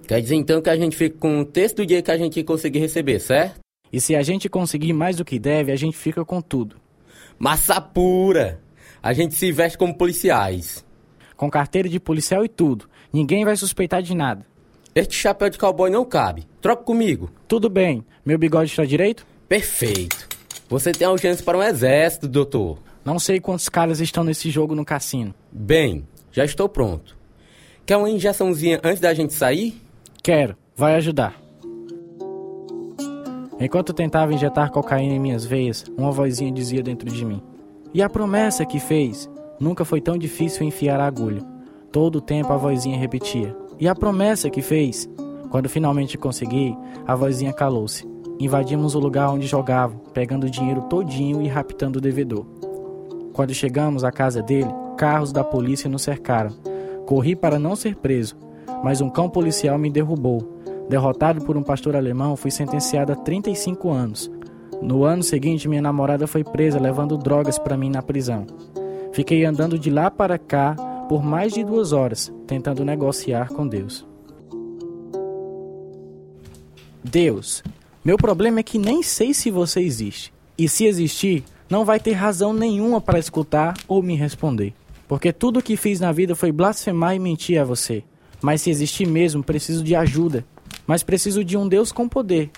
Quer 0.06 0.22
dizer 0.22 0.36
então 0.36 0.62
que 0.62 0.70
a 0.70 0.76
gente 0.76 0.96
fica 0.96 1.18
com 1.18 1.40
o 1.40 1.44
texto 1.44 1.78
do 1.78 1.86
dia 1.86 2.00
que 2.00 2.10
a 2.12 2.16
gente 2.16 2.40
conseguir 2.44 2.78
receber, 2.78 3.18
certo? 3.18 3.58
E 3.92 4.00
se 4.00 4.14
a 4.14 4.22
gente 4.22 4.48
conseguir 4.48 4.92
mais 4.92 5.16
do 5.16 5.24
que 5.24 5.40
deve, 5.40 5.72
a 5.72 5.76
gente 5.76 5.96
fica 5.96 6.24
com 6.24 6.40
tudo. 6.40 6.76
Massa 7.42 7.80
pura! 7.80 8.60
A 9.02 9.14
gente 9.14 9.34
se 9.34 9.50
veste 9.50 9.78
como 9.78 9.96
policiais. 9.96 10.84
Com 11.38 11.50
carteira 11.50 11.88
de 11.88 11.98
policial 11.98 12.44
e 12.44 12.50
tudo. 12.50 12.86
Ninguém 13.10 13.46
vai 13.46 13.56
suspeitar 13.56 14.02
de 14.02 14.14
nada. 14.14 14.44
Este 14.94 15.14
chapéu 15.14 15.48
de 15.48 15.56
cowboy 15.56 15.88
não 15.88 16.04
cabe. 16.04 16.46
Troca 16.60 16.84
comigo. 16.84 17.30
Tudo 17.48 17.70
bem. 17.70 18.04
Meu 18.26 18.38
bigode 18.38 18.68
está 18.68 18.84
direito? 18.84 19.26
Perfeito. 19.48 20.28
Você 20.68 20.92
tem 20.92 21.08
urgência 21.08 21.42
para 21.42 21.56
um 21.56 21.62
exército, 21.62 22.28
doutor. 22.28 22.78
Não 23.02 23.18
sei 23.18 23.40
quantos 23.40 23.70
caras 23.70 24.00
estão 24.00 24.22
nesse 24.22 24.50
jogo 24.50 24.74
no 24.74 24.84
cassino. 24.84 25.34
Bem, 25.50 26.06
já 26.30 26.44
estou 26.44 26.68
pronto. 26.68 27.16
Quer 27.86 27.96
uma 27.96 28.10
injeçãozinha 28.10 28.82
antes 28.84 29.00
da 29.00 29.14
gente 29.14 29.32
sair? 29.32 29.80
Quero, 30.22 30.58
vai 30.76 30.94
ajudar. 30.96 31.39
Enquanto 33.60 33.92
tentava 33.92 34.32
injetar 34.32 34.70
cocaína 34.70 35.14
em 35.14 35.18
minhas 35.18 35.44
veias, 35.44 35.84
uma 35.94 36.10
vozinha 36.10 36.50
dizia 36.50 36.82
dentro 36.82 37.10
de 37.10 37.24
mim: 37.26 37.42
E 37.92 38.02
a 38.02 38.08
promessa 38.08 38.64
que 38.64 38.80
fez? 38.80 39.28
Nunca 39.60 39.84
foi 39.84 40.00
tão 40.00 40.16
difícil 40.16 40.66
enfiar 40.66 40.98
a 40.98 41.06
agulha. 41.06 41.42
Todo 41.92 42.16
o 42.16 42.20
tempo 42.22 42.50
a 42.54 42.56
vozinha 42.56 42.98
repetia: 42.98 43.54
E 43.78 43.86
a 43.86 43.94
promessa 43.94 44.48
que 44.48 44.62
fez? 44.62 45.06
Quando 45.50 45.68
finalmente 45.68 46.16
consegui, 46.16 46.74
a 47.06 47.14
vozinha 47.14 47.52
calou-se. 47.52 48.08
Invadimos 48.38 48.94
o 48.94 48.98
lugar 48.98 49.28
onde 49.28 49.46
jogavam, 49.46 49.98
pegando 50.14 50.46
o 50.46 50.50
dinheiro 50.50 50.82
todinho 50.82 51.42
e 51.42 51.48
raptando 51.48 51.98
o 51.98 52.02
devedor. 52.02 52.46
Quando 53.34 53.52
chegamos 53.52 54.04
à 54.04 54.10
casa 54.10 54.42
dele, 54.42 54.70
carros 54.96 55.32
da 55.32 55.44
polícia 55.44 55.90
nos 55.90 56.00
cercaram. 56.00 56.50
Corri 57.04 57.36
para 57.36 57.58
não 57.58 57.76
ser 57.76 57.96
preso, 57.96 58.36
mas 58.82 59.02
um 59.02 59.10
cão 59.10 59.28
policial 59.28 59.76
me 59.76 59.90
derrubou. 59.90 60.59
Derrotado 60.90 61.40
por 61.44 61.56
um 61.56 61.62
pastor 61.62 61.94
alemão, 61.94 62.34
fui 62.34 62.50
sentenciado 62.50 63.12
a 63.12 63.14
35 63.14 63.90
anos. 63.90 64.28
No 64.82 65.04
ano 65.04 65.22
seguinte, 65.22 65.68
minha 65.68 65.80
namorada 65.80 66.26
foi 66.26 66.42
presa 66.42 66.80
levando 66.80 67.16
drogas 67.16 67.60
para 67.60 67.76
mim 67.76 67.88
na 67.88 68.02
prisão. 68.02 68.44
Fiquei 69.12 69.44
andando 69.44 69.78
de 69.78 69.88
lá 69.88 70.10
para 70.10 70.36
cá 70.36 70.74
por 71.08 71.22
mais 71.22 71.52
de 71.52 71.62
duas 71.62 71.92
horas, 71.92 72.32
tentando 72.44 72.84
negociar 72.84 73.50
com 73.50 73.68
Deus. 73.68 74.04
Deus, 77.04 77.62
meu 78.04 78.16
problema 78.16 78.58
é 78.58 78.64
que 78.64 78.76
nem 78.76 79.00
sei 79.00 79.32
se 79.32 79.48
você 79.48 79.78
existe. 79.78 80.32
E 80.58 80.68
se 80.68 80.86
existir, 80.86 81.44
não 81.70 81.84
vai 81.84 82.00
ter 82.00 82.14
razão 82.14 82.52
nenhuma 82.52 83.00
para 83.00 83.16
escutar 83.16 83.74
ou 83.86 84.02
me 84.02 84.16
responder. 84.16 84.74
Porque 85.06 85.32
tudo 85.32 85.60
o 85.60 85.62
que 85.62 85.76
fiz 85.76 86.00
na 86.00 86.10
vida 86.10 86.34
foi 86.34 86.50
blasfemar 86.50 87.14
e 87.14 87.20
mentir 87.20 87.60
a 87.60 87.64
você. 87.64 88.02
Mas 88.42 88.62
se 88.62 88.70
existir 88.70 89.06
mesmo, 89.06 89.44
preciso 89.44 89.84
de 89.84 89.94
ajuda. 89.94 90.44
Mas 90.90 91.04
preciso 91.04 91.44
de 91.44 91.56
um 91.56 91.68
Deus 91.68 91.92
com 91.92 92.08
poder. 92.08 92.50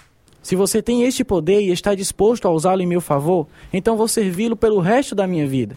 Se 0.42 0.56
você 0.56 0.80
tem 0.80 1.02
este 1.02 1.22
poder 1.22 1.60
e 1.60 1.70
está 1.70 1.94
disposto 1.94 2.48
a 2.48 2.50
usá-lo 2.50 2.80
em 2.80 2.86
meu 2.86 3.02
favor, 3.02 3.46
então 3.70 3.94
vou 3.94 4.08
servi-lo 4.08 4.56
pelo 4.56 4.80
resto 4.80 5.14
da 5.14 5.26
minha 5.26 5.46
vida. 5.46 5.76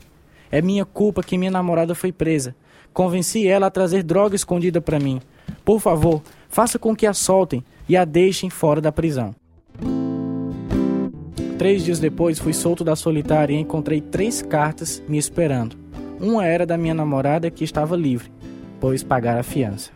É 0.49 0.61
minha 0.61 0.85
culpa 0.85 1.21
que 1.21 1.37
minha 1.37 1.51
namorada 1.51 1.93
foi 1.93 2.13
presa. 2.13 2.55
Convenci 2.93 3.45
ela 3.45 3.67
a 3.67 3.69
trazer 3.69 4.03
droga 4.03 4.37
escondida 4.37 4.79
para 4.79 5.01
mim. 5.01 5.19
Por 5.65 5.81
favor, 5.81 6.21
faça 6.47 6.79
com 6.79 6.95
que 6.95 7.05
a 7.05 7.13
soltem 7.13 7.61
e 7.89 7.97
a 7.97 8.05
deixem 8.05 8.49
fora 8.49 8.79
da 8.79 8.89
prisão. 8.89 9.35
Três 11.57 11.83
dias 11.83 11.99
depois, 11.99 12.39
fui 12.39 12.53
solto 12.53 12.85
da 12.85 12.95
solitária 12.95 13.53
e 13.53 13.59
encontrei 13.59 13.99
três 13.99 14.41
cartas 14.41 15.03
me 15.09 15.17
esperando. 15.17 15.75
Uma 16.21 16.45
era 16.45 16.65
da 16.65 16.77
minha 16.77 16.93
namorada 16.93 17.51
que 17.51 17.65
estava 17.65 17.97
livre, 17.97 18.31
pois 18.79 19.03
pagar 19.03 19.37
a 19.37 19.43
fiança. 19.43 19.91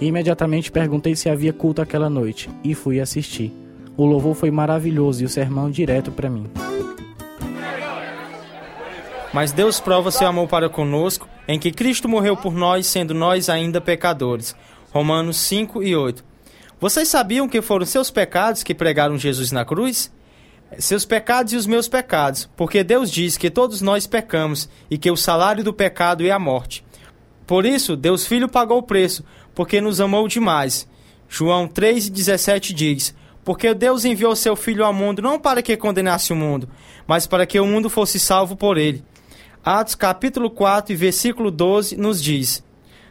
E 0.00 0.06
imediatamente 0.06 0.70
perguntei 0.70 1.14
se 1.16 1.28
havia 1.28 1.52
culto 1.52 1.80
aquela 1.80 2.10
noite 2.10 2.50
e 2.62 2.74
fui 2.74 3.00
assistir. 3.00 3.52
O 3.96 4.04
louvor 4.04 4.34
foi 4.34 4.50
maravilhoso 4.50 5.22
e 5.22 5.26
o 5.26 5.28
sermão 5.28 5.70
direto 5.70 6.10
para 6.10 6.28
mim. 6.28 6.46
Mas 9.32 9.52
Deus 9.52 9.80
prova 9.80 10.10
seu 10.10 10.26
amor 10.26 10.48
para 10.48 10.68
conosco, 10.68 11.28
em 11.46 11.58
que 11.58 11.70
Cristo 11.70 12.08
morreu 12.08 12.36
por 12.36 12.54
nós, 12.54 12.86
sendo 12.86 13.14
nós 13.14 13.48
ainda 13.48 13.80
pecadores. 13.80 14.56
Romanos 14.92 15.36
5 15.38 15.82
e 15.82 15.94
8. 15.94 16.24
Vocês 16.80 17.08
sabiam 17.08 17.48
que 17.48 17.62
foram 17.62 17.86
seus 17.86 18.10
pecados 18.10 18.62
que 18.62 18.74
pregaram 18.74 19.16
Jesus 19.18 19.52
na 19.52 19.64
cruz? 19.64 20.10
seus 20.78 21.04
pecados 21.04 21.52
e 21.52 21.56
os 21.56 21.66
meus 21.66 21.88
pecados, 21.88 22.48
porque 22.56 22.82
Deus 22.82 23.10
diz 23.10 23.36
que 23.36 23.50
todos 23.50 23.80
nós 23.80 24.06
pecamos 24.06 24.68
e 24.90 24.98
que 24.98 25.10
o 25.10 25.16
salário 25.16 25.62
do 25.62 25.72
pecado 25.72 26.26
é 26.26 26.30
a 26.30 26.38
morte. 26.38 26.84
Por 27.46 27.64
isso, 27.64 27.96
Deus 27.96 28.26
Filho 28.26 28.48
pagou 28.48 28.78
o 28.78 28.82
preço, 28.82 29.24
porque 29.54 29.80
nos 29.80 30.00
amou 30.00 30.26
demais. 30.26 30.88
João 31.28 31.68
3,17 31.68 32.72
diz: 32.72 33.14
Porque 33.44 33.72
Deus 33.72 34.04
enviou 34.04 34.34
seu 34.34 34.56
Filho 34.56 34.84
ao 34.84 34.92
mundo 34.92 35.22
não 35.22 35.38
para 35.38 35.62
que 35.62 35.76
condenasse 35.76 36.32
o 36.32 36.36
mundo, 36.36 36.68
mas 37.06 37.26
para 37.26 37.46
que 37.46 37.60
o 37.60 37.66
mundo 37.66 37.88
fosse 37.88 38.18
salvo 38.18 38.56
por 38.56 38.76
ele. 38.76 39.04
Atos 39.64 39.94
capítulo 39.94 40.48
4 40.50 40.92
e 40.92 40.96
versículo 40.96 41.50
12 41.50 41.96
nos 41.96 42.22
diz: 42.22 42.64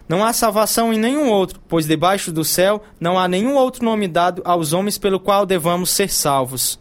Não 0.07 0.23
há 0.23 0.33
salvação 0.33 0.93
em 0.93 0.99
nenhum 0.99 1.29
outro, 1.29 1.59
pois 1.67 1.85
debaixo 1.85 2.31
do 2.31 2.43
céu 2.43 2.81
não 2.99 3.19
há 3.19 3.27
nenhum 3.27 3.55
outro 3.55 3.83
nome 3.83 4.07
dado 4.07 4.41
aos 4.45 4.73
homens 4.73 4.97
pelo 4.97 5.19
qual 5.19 5.45
devamos 5.45 5.89
ser 5.89 6.09
salvos. 6.09 6.79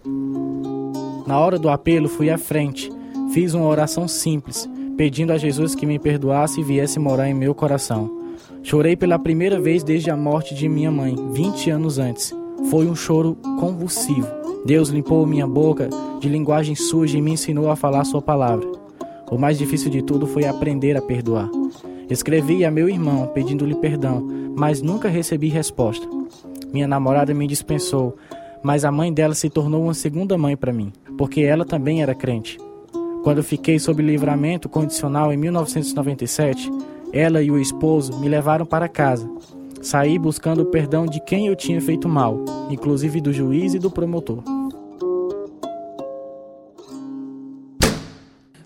Na 1.26 1.38
hora 1.38 1.58
do 1.58 1.68
apelo, 1.68 2.08
fui 2.08 2.30
à 2.30 2.38
frente. 2.38 2.90
Fiz 3.32 3.54
uma 3.54 3.66
oração 3.66 4.06
simples, 4.06 4.68
pedindo 4.96 5.32
a 5.32 5.38
Jesus 5.38 5.74
que 5.74 5.86
me 5.86 5.98
perdoasse 5.98 6.60
e 6.60 6.64
viesse 6.64 6.98
morar 6.98 7.28
em 7.28 7.34
meu 7.34 7.54
coração. 7.54 8.22
Chorei 8.62 8.96
pela 8.96 9.18
primeira 9.18 9.60
vez 9.60 9.82
desde 9.82 10.10
a 10.10 10.16
morte 10.16 10.54
de 10.54 10.68
minha 10.68 10.90
mãe, 10.90 11.14
20 11.32 11.70
anos 11.70 11.98
antes. 11.98 12.34
Foi 12.70 12.86
um 12.86 12.94
choro 12.94 13.36
convulsivo. 13.58 14.26
Deus 14.64 14.88
limpou 14.88 15.26
minha 15.26 15.46
boca 15.46 15.88
de 16.20 16.28
linguagem 16.28 16.74
suja 16.74 17.18
e 17.18 17.22
me 17.22 17.32
ensinou 17.32 17.70
a 17.70 17.76
falar 17.76 18.04
Sua 18.04 18.22
palavra. 18.22 18.66
O 19.30 19.36
mais 19.36 19.58
difícil 19.58 19.90
de 19.90 20.02
tudo 20.02 20.26
foi 20.26 20.46
aprender 20.46 20.96
a 20.96 21.02
perdoar. 21.02 21.50
Escrevi 22.08 22.64
a 22.64 22.70
meu 22.70 22.88
irmão 22.88 23.26
pedindo-lhe 23.28 23.74
perdão, 23.74 24.26
mas 24.56 24.80
nunca 24.80 25.08
recebi 25.08 25.48
resposta. 25.48 26.06
Minha 26.72 26.88
namorada 26.88 27.34
me 27.34 27.46
dispensou, 27.46 28.16
mas 28.62 28.84
a 28.84 28.92
mãe 28.92 29.12
dela 29.12 29.34
se 29.34 29.50
tornou 29.50 29.82
uma 29.82 29.94
segunda 29.94 30.38
mãe 30.38 30.56
para 30.56 30.72
mim 30.72 30.92
porque 31.16 31.42
ela 31.42 31.64
também 31.64 32.02
era 32.02 32.14
crente. 32.14 32.58
Quando 33.24 33.42
fiquei 33.42 33.78
sob 33.78 34.02
livramento 34.02 34.68
condicional 34.68 35.32
em 35.32 35.36
1997, 35.38 36.70
ela 37.10 37.42
e 37.42 37.50
o 37.50 37.58
esposo 37.58 38.20
me 38.20 38.28
levaram 38.28 38.66
para 38.66 38.86
casa. 38.86 39.26
Saí 39.80 40.18
buscando 40.18 40.60
o 40.60 40.66
perdão 40.66 41.06
de 41.06 41.20
quem 41.20 41.46
eu 41.46 41.56
tinha 41.56 41.80
feito 41.80 42.06
mal, 42.06 42.44
inclusive 42.68 43.22
do 43.22 43.32
juiz 43.32 43.72
e 43.72 43.78
do 43.78 43.90
promotor. 43.90 44.44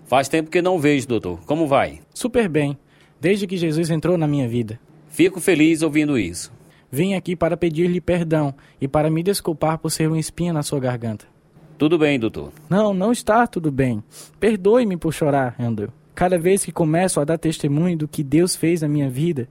Faz 0.03 0.27
tempo 0.27 0.51
que 0.51 0.61
não 0.61 0.77
vejo, 0.77 1.07
doutor. 1.07 1.39
Como 1.45 1.65
vai? 1.65 2.01
Super 2.13 2.49
bem, 2.49 2.77
desde 3.17 3.47
que 3.47 3.55
Jesus 3.55 3.89
entrou 3.89 4.17
na 4.17 4.27
minha 4.27 4.47
vida. 4.49 4.77
Fico 5.07 5.39
feliz 5.39 5.81
ouvindo 5.81 6.19
isso. 6.19 6.51
Vim 6.91 7.13
aqui 7.13 7.33
para 7.33 7.55
pedir-lhe 7.55 8.01
perdão 8.01 8.53
e 8.81 8.89
para 8.89 9.09
me 9.09 9.23
desculpar 9.23 9.77
por 9.77 9.89
ser 9.89 10.09
uma 10.09 10.19
espinha 10.19 10.51
na 10.51 10.63
sua 10.63 10.81
garganta. 10.81 11.38
Tudo 11.79 11.97
bem, 11.97 12.19
doutor. 12.19 12.51
Não, 12.69 12.93
não 12.93 13.09
está 13.09 13.47
tudo 13.47 13.71
bem. 13.71 14.03
Perdoe-me 14.37 14.97
por 14.97 15.13
chorar, 15.13 15.55
Andrew. 15.57 15.87
Cada 16.13 16.37
vez 16.37 16.65
que 16.65 16.73
começo 16.73 17.21
a 17.21 17.23
dar 17.23 17.37
testemunho 17.37 17.97
do 17.97 18.05
que 18.05 18.21
Deus 18.21 18.53
fez 18.53 18.81
na 18.81 18.89
minha 18.89 19.09
vida, 19.09 19.47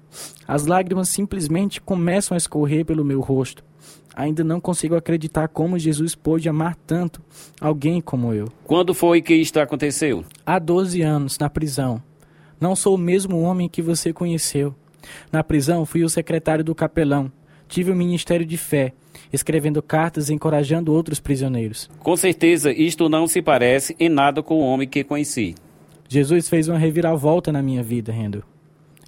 as 0.46 0.66
lágrimas 0.66 1.08
simplesmente 1.08 1.80
começam 1.80 2.34
a 2.34 2.36
escorrer 2.36 2.84
pelo 2.84 3.02
meu 3.02 3.22
rosto. 3.22 3.64
Ainda 4.14 4.44
não 4.44 4.60
consigo 4.60 4.94
acreditar 4.94 5.48
como 5.48 5.78
Jesus 5.78 6.14
pôde 6.14 6.50
amar 6.50 6.76
tanto 6.86 7.22
alguém 7.58 7.98
como 7.98 8.34
eu. 8.34 8.52
Quando 8.64 8.92
foi 8.92 9.22
que 9.22 9.34
isto 9.34 9.58
aconteceu? 9.58 10.22
Há 10.44 10.58
12 10.58 11.00
anos, 11.00 11.38
na 11.38 11.48
prisão. 11.48 12.02
Não 12.60 12.76
sou 12.76 12.96
o 12.96 12.98
mesmo 12.98 13.40
homem 13.40 13.70
que 13.70 13.80
você 13.80 14.12
conheceu. 14.12 14.74
Na 15.32 15.42
prisão, 15.42 15.86
fui 15.86 16.04
o 16.04 16.10
secretário 16.10 16.62
do 16.62 16.74
capelão. 16.74 17.32
Tive 17.66 17.90
o 17.90 17.96
ministério 17.96 18.44
de 18.44 18.58
fé, 18.58 18.92
escrevendo 19.32 19.82
cartas 19.82 20.28
e 20.28 20.34
encorajando 20.34 20.92
outros 20.92 21.20
prisioneiros. 21.20 21.90
Com 22.00 22.16
certeza, 22.16 22.72
isto 22.72 23.08
não 23.08 23.26
se 23.26 23.42
parece 23.42 23.94
em 23.98 24.08
nada 24.08 24.42
com 24.42 24.56
o 24.56 24.64
homem 24.64 24.88
que 24.88 25.04
conheci. 25.04 25.54
Jesus 26.08 26.48
fez 26.48 26.68
uma 26.68 26.78
reviravolta 26.78 27.52
na 27.52 27.62
minha 27.62 27.82
vida, 27.82 28.10
Rendo. 28.10 28.42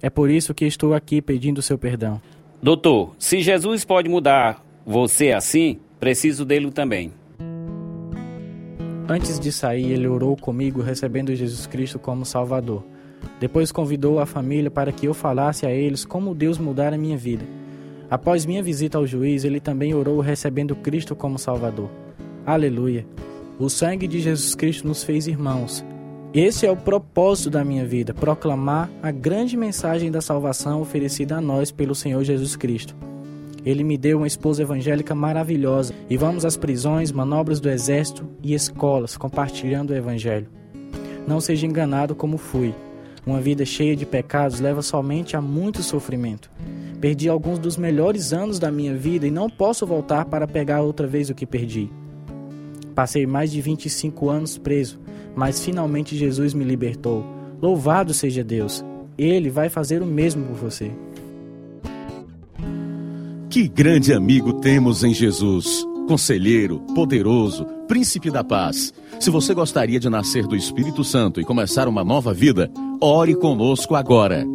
É 0.01 0.09
por 0.09 0.29
isso 0.29 0.53
que 0.53 0.65
estou 0.65 0.93
aqui 0.93 1.21
pedindo 1.21 1.61
seu 1.61 1.77
perdão. 1.77 2.21
Doutor, 2.61 3.15
se 3.17 3.41
Jesus 3.41 3.83
pode 3.83 4.07
mudar 4.09 4.63
você 4.85 5.31
assim, 5.31 5.79
preciso 5.99 6.45
dele 6.45 6.71
também. 6.71 7.11
Antes 9.07 9.39
de 9.39 9.51
sair, 9.51 9.91
ele 9.91 10.07
orou 10.07 10.37
comigo, 10.37 10.81
recebendo 10.81 11.35
Jesus 11.35 11.65
Cristo 11.67 11.99
como 11.99 12.25
Salvador. 12.25 12.83
Depois 13.39 13.71
convidou 13.71 14.19
a 14.19 14.25
família 14.25 14.71
para 14.71 14.91
que 14.91 15.07
eu 15.07 15.13
falasse 15.13 15.65
a 15.65 15.71
eles 15.71 16.05
como 16.05 16.33
Deus 16.33 16.57
mudara 16.57 16.95
a 16.95 16.99
minha 16.99 17.17
vida. 17.17 17.45
Após 18.11 18.45
minha 18.45 18.61
visita 18.61 18.97
ao 18.97 19.07
juiz, 19.07 19.45
ele 19.45 19.61
também 19.61 19.93
orou 19.93 20.19
recebendo 20.19 20.75
Cristo 20.75 21.15
como 21.15 21.39
Salvador. 21.39 21.89
Aleluia! 22.45 23.05
O 23.57 23.69
sangue 23.69 24.05
de 24.05 24.19
Jesus 24.19 24.53
Cristo 24.53 24.85
nos 24.85 25.01
fez 25.01 25.27
irmãos. 25.27 25.81
Esse 26.33 26.65
é 26.65 26.71
o 26.71 26.75
propósito 26.75 27.49
da 27.49 27.63
minha 27.63 27.85
vida: 27.85 28.13
proclamar 28.13 28.89
a 29.01 29.11
grande 29.11 29.55
mensagem 29.55 30.11
da 30.11 30.19
salvação 30.19 30.81
oferecida 30.81 31.37
a 31.37 31.41
nós 31.41 31.71
pelo 31.71 31.95
Senhor 31.95 32.21
Jesus 32.25 32.57
Cristo. 32.57 32.97
Ele 33.65 33.81
me 33.81 33.97
deu 33.97 34.17
uma 34.17 34.27
esposa 34.27 34.63
evangélica 34.63 35.15
maravilhosa 35.15 35.93
e 36.09 36.17
vamos 36.17 36.43
às 36.43 36.57
prisões, 36.57 37.13
manobras 37.13 37.61
do 37.61 37.69
exército 37.69 38.27
e 38.43 38.53
escolas 38.53 39.15
compartilhando 39.15 39.91
o 39.91 39.95
evangelho. 39.95 40.49
Não 41.25 41.39
seja 41.39 41.65
enganado 41.65 42.13
como 42.13 42.37
fui. 42.37 42.75
Uma 43.25 43.39
vida 43.39 43.63
cheia 43.63 43.95
de 43.95 44.05
pecados 44.05 44.59
leva 44.59 44.81
somente 44.81 45.37
a 45.37 45.41
muito 45.41 45.81
sofrimento. 45.81 46.51
Perdi 47.01 47.27
alguns 47.27 47.57
dos 47.57 47.77
melhores 47.77 48.31
anos 48.31 48.59
da 48.59 48.71
minha 48.71 48.95
vida 48.95 49.25
e 49.25 49.31
não 49.31 49.49
posso 49.49 49.87
voltar 49.87 50.25
para 50.25 50.47
pegar 50.47 50.81
outra 50.81 51.07
vez 51.07 51.31
o 51.31 51.33
que 51.33 51.47
perdi. 51.47 51.89
Passei 52.93 53.25
mais 53.25 53.51
de 53.51 53.59
25 53.59 54.29
anos 54.29 54.55
preso, 54.55 54.99
mas 55.35 55.65
finalmente 55.65 56.15
Jesus 56.15 56.53
me 56.53 56.63
libertou. 56.63 57.25
Louvado 57.59 58.13
seja 58.13 58.43
Deus! 58.43 58.85
Ele 59.17 59.49
vai 59.49 59.67
fazer 59.67 60.03
o 60.03 60.05
mesmo 60.05 60.45
por 60.45 60.55
você. 60.55 60.91
Que 63.49 63.67
grande 63.67 64.13
amigo 64.13 64.53
temos 64.61 65.03
em 65.03 65.11
Jesus! 65.11 65.83
Conselheiro, 66.07 66.81
poderoso, 66.93 67.65
príncipe 67.87 68.29
da 68.29 68.43
paz. 68.43 68.93
Se 69.19 69.29
você 69.29 69.53
gostaria 69.55 69.99
de 69.99 70.09
nascer 70.09 70.45
do 70.45 70.55
Espírito 70.55 71.03
Santo 71.03 71.41
e 71.41 71.45
começar 71.45 71.87
uma 71.87 72.03
nova 72.03 72.33
vida, 72.33 72.69
ore 72.99 73.33
conosco 73.33 73.95
agora. 73.95 74.45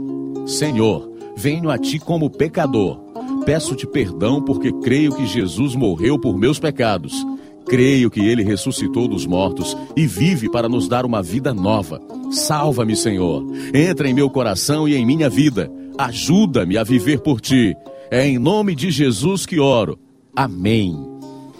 Senhor, 0.47 1.15
venho 1.37 1.70
a 1.70 1.79
ti 1.79 1.99
como 1.99 2.31
pecador. 2.31 2.99
Peço-te 3.44 3.87
perdão 3.87 4.42
porque 4.42 4.72
creio 4.81 5.14
que 5.14 5.27
Jesus 5.27 5.75
morreu 5.75 6.18
por 6.18 6.37
meus 6.37 6.59
pecados. 6.59 7.14
Creio 7.66 8.11
que 8.11 8.20
ele 8.20 8.42
ressuscitou 8.42 9.09
dos 9.09 9.27
mortos 9.27 9.77
e 9.96 10.07
vive 10.07 10.49
para 10.49 10.68
nos 10.68 10.88
dar 10.88 11.05
uma 11.05 11.22
vida 11.22 11.53
nova. 11.53 12.01
Salva-me, 12.31 12.96
Senhor. 12.96 13.44
Entra 13.75 14.09
em 14.09 14.14
meu 14.14 14.31
coração 14.31 14.88
e 14.88 14.94
em 14.94 15.05
minha 15.05 15.29
vida. 15.29 15.70
Ajuda-me 15.99 16.79
a 16.79 16.85
viver 16.85 17.20
por 17.20 17.40
ti. 17.40 17.77
É 18.11 18.27
em 18.27 18.38
nome 18.38 18.75
de 18.75 18.90
Jesus 18.90 19.44
que 19.44 19.59
oro. 19.59 19.99
Amém. 20.35 20.96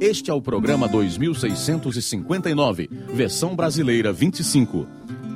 Este 0.00 0.30
é 0.30 0.34
o 0.34 0.40
programa 0.40 0.88
2659, 0.88 2.88
versão 3.12 3.54
brasileira 3.54 4.10
25. 4.10 4.86